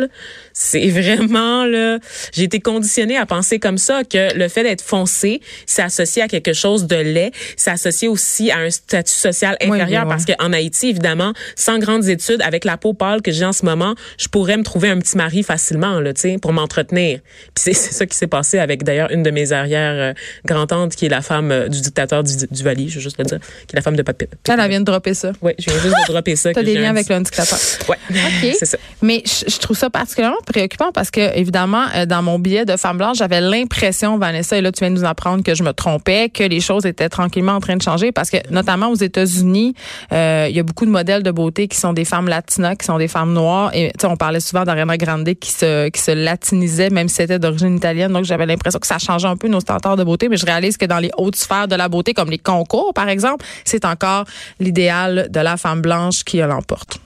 C'est 0.53 0.87
vraiment 0.89 1.65
là, 1.65 1.99
j'ai 2.33 2.43
été 2.43 2.59
conditionnée 2.59 3.17
à 3.17 3.25
penser 3.25 3.59
comme 3.59 3.77
ça 3.77 4.03
que 4.03 4.33
le 4.37 4.47
fait 4.47 4.63
d'être 4.63 4.81
foncé, 4.81 5.41
c'est 5.65 5.81
associé 5.81 6.21
à 6.21 6.27
quelque 6.27 6.53
chose 6.53 6.87
de 6.87 6.95
laid, 6.95 7.31
c'est 7.57 7.71
associé 7.71 8.07
aussi 8.07 8.51
à 8.51 8.59
un 8.59 8.69
statut 8.69 9.13
social 9.13 9.57
Oui, 9.61 9.69
inférieur 9.79 10.03
oui, 10.03 10.09
parce 10.09 10.25
qu'en 10.25 10.53
Haïti, 10.53 10.89
évidemment, 10.89 11.33
sans 11.55 11.79
grandes 11.79 12.07
études, 12.07 12.41
avec 12.41 12.65
la 12.65 12.77
peau 12.77 12.93
pâle 12.93 13.21
que 13.21 13.31
j'ai 13.31 13.45
en 13.45 13.53
ce 13.53 13.65
moment, 13.65 13.95
je 14.17 14.27
pourrais 14.27 14.57
me 14.57 14.63
trouver 14.63 14.89
un 14.89 14.99
petit 14.99 15.17
mari 15.17 15.43
facilement 15.43 15.99
là, 15.99 16.13
tu 16.13 16.21
sais, 16.21 16.37
pour 16.37 16.53
m'entretenir. 16.53 17.19
Puis 17.53 17.63
c'est 17.63 17.73
c'est 17.91 17.93
ça 17.93 18.05
qui 18.05 18.17
s'est 18.17 18.27
passé 18.27 18.59
avec 18.59 18.83
d'ailleurs 18.83 19.11
une 19.11 19.23
de 19.23 19.31
mes 19.31 19.51
arrières 19.51 20.11
euh, 20.11 20.13
grand-tantes 20.45 20.95
qui 20.95 21.05
est 21.05 21.09
la 21.09 21.21
femme 21.21 21.51
euh, 21.51 21.67
du 21.67 21.81
dictateur 21.81 22.23
du, 22.23 22.33
du 22.49 22.63
Vali, 22.63 22.89
je 22.89 22.95
veux 22.95 23.01
juste 23.01 23.17
le 23.17 23.25
dire, 23.25 23.39
qui 23.67 23.75
est 23.75 23.75
la 23.75 23.81
femme 23.81 23.95
de 23.95 24.00
Pape. 24.03 24.23
Elle, 24.47 24.59
elle 24.59 24.69
vient 24.69 24.79
de 24.79 24.85
dropper 24.85 25.13
ça. 25.13 25.31
Ouais, 25.41 25.55
je 25.57 25.69
viens 25.69 25.79
juste 25.79 25.95
de 25.95 26.11
dropper 26.11 26.35
ça. 26.35 26.51
T'as 26.53 26.63
des 26.63 26.75
liens 26.75 26.89
avec 26.89 27.09
le 27.09 27.19
dictateur. 27.19 27.59
Ouais, 27.89 27.97
OK. 28.09 28.55
c'est 28.59 28.65
ça. 28.65 28.77
Mais 29.01 29.23
je, 29.25 29.51
je 29.51 29.57
trouve 29.57 29.75
ça 29.75 29.89
particulièrement 29.89 30.37
préoccupant 30.45 30.91
parce 30.91 31.11
que, 31.11 31.35
évidemment, 31.37 31.85
euh, 31.95 32.05
dans 32.05 32.21
mon 32.21 32.39
billet 32.39 32.65
de 32.65 32.77
femme 32.77 32.97
blanche, 32.97 33.17
j'avais 33.17 33.41
l'impression, 33.41 34.17
Vanessa, 34.17 34.57
et 34.57 34.61
là, 34.61 34.71
tu 34.71 34.79
viens 34.79 34.91
de 34.91 34.95
nous 34.95 35.05
apprendre 35.05 35.43
que 35.43 35.55
je 35.55 35.63
me 35.63 35.73
trompais, 35.73 36.29
que 36.29 36.43
les 36.43 36.59
choses 36.59 36.85
étaient 36.85 37.09
tranquillement 37.09 37.53
en 37.53 37.59
train 37.59 37.75
de 37.75 37.81
changer 37.81 38.11
parce 38.11 38.29
que, 38.29 38.37
notamment 38.49 38.89
aux 38.89 38.95
États-Unis, 38.95 39.73
euh, 40.11 40.47
il 40.49 40.55
y 40.55 40.59
a 40.59 40.63
beaucoup 40.63 40.85
de 40.85 40.91
modèles 40.91 41.23
de 41.23 41.31
beauté 41.31 41.67
qui 41.67 41.77
sont 41.77 41.93
des 41.93 42.05
femmes 42.05 42.27
latinas, 42.27 42.75
qui 42.75 42.85
sont 42.85 42.97
des 42.97 43.07
femmes 43.07 43.33
noires. 43.33 43.71
Et, 43.73 43.91
tu 43.91 44.01
sais, 44.01 44.07
on 44.07 44.17
parlait 44.17 44.39
souvent 44.39 44.63
d'Ariana 44.63 44.97
Grande 44.97 45.33
qui 45.33 45.51
se, 45.51 45.89
qui 45.89 46.01
se 46.01 46.11
latinisait, 46.11 46.89
même 46.89 47.07
si 47.07 47.15
c'était 47.15 47.39
d'origine 47.39 47.75
italienne. 47.75 48.13
Donc, 48.13 48.25
j'avais 48.25 48.45
l'impression 48.45 48.79
que 48.79 48.87
ça 48.87 48.99
changeait 48.99 49.27
un 49.27 49.37
peu 49.37 49.47
nos 49.47 49.59
standards 49.59 49.97
de 49.97 50.03
beauté. 50.03 50.29
Mais 50.29 50.37
je 50.37 50.45
réalise 50.45 50.77
que 50.77 50.85
dans 50.85 50.99
les 50.99 51.11
hautes 51.17 51.35
sphères 51.35 51.67
de 51.67 51.75
la 51.75 51.89
beauté, 51.89 52.13
comme 52.13 52.29
les 52.29 52.37
concours, 52.37 52.93
par 52.93 53.09
exemple, 53.09 53.45
c'est 53.65 53.85
encore 53.91 54.25
l'idéal 54.59 55.27
de 55.29 55.39
la 55.39 55.57
femme 55.57 55.81
blanche 55.81 56.23
qui 56.23 56.39
l'emporte. 56.47 56.99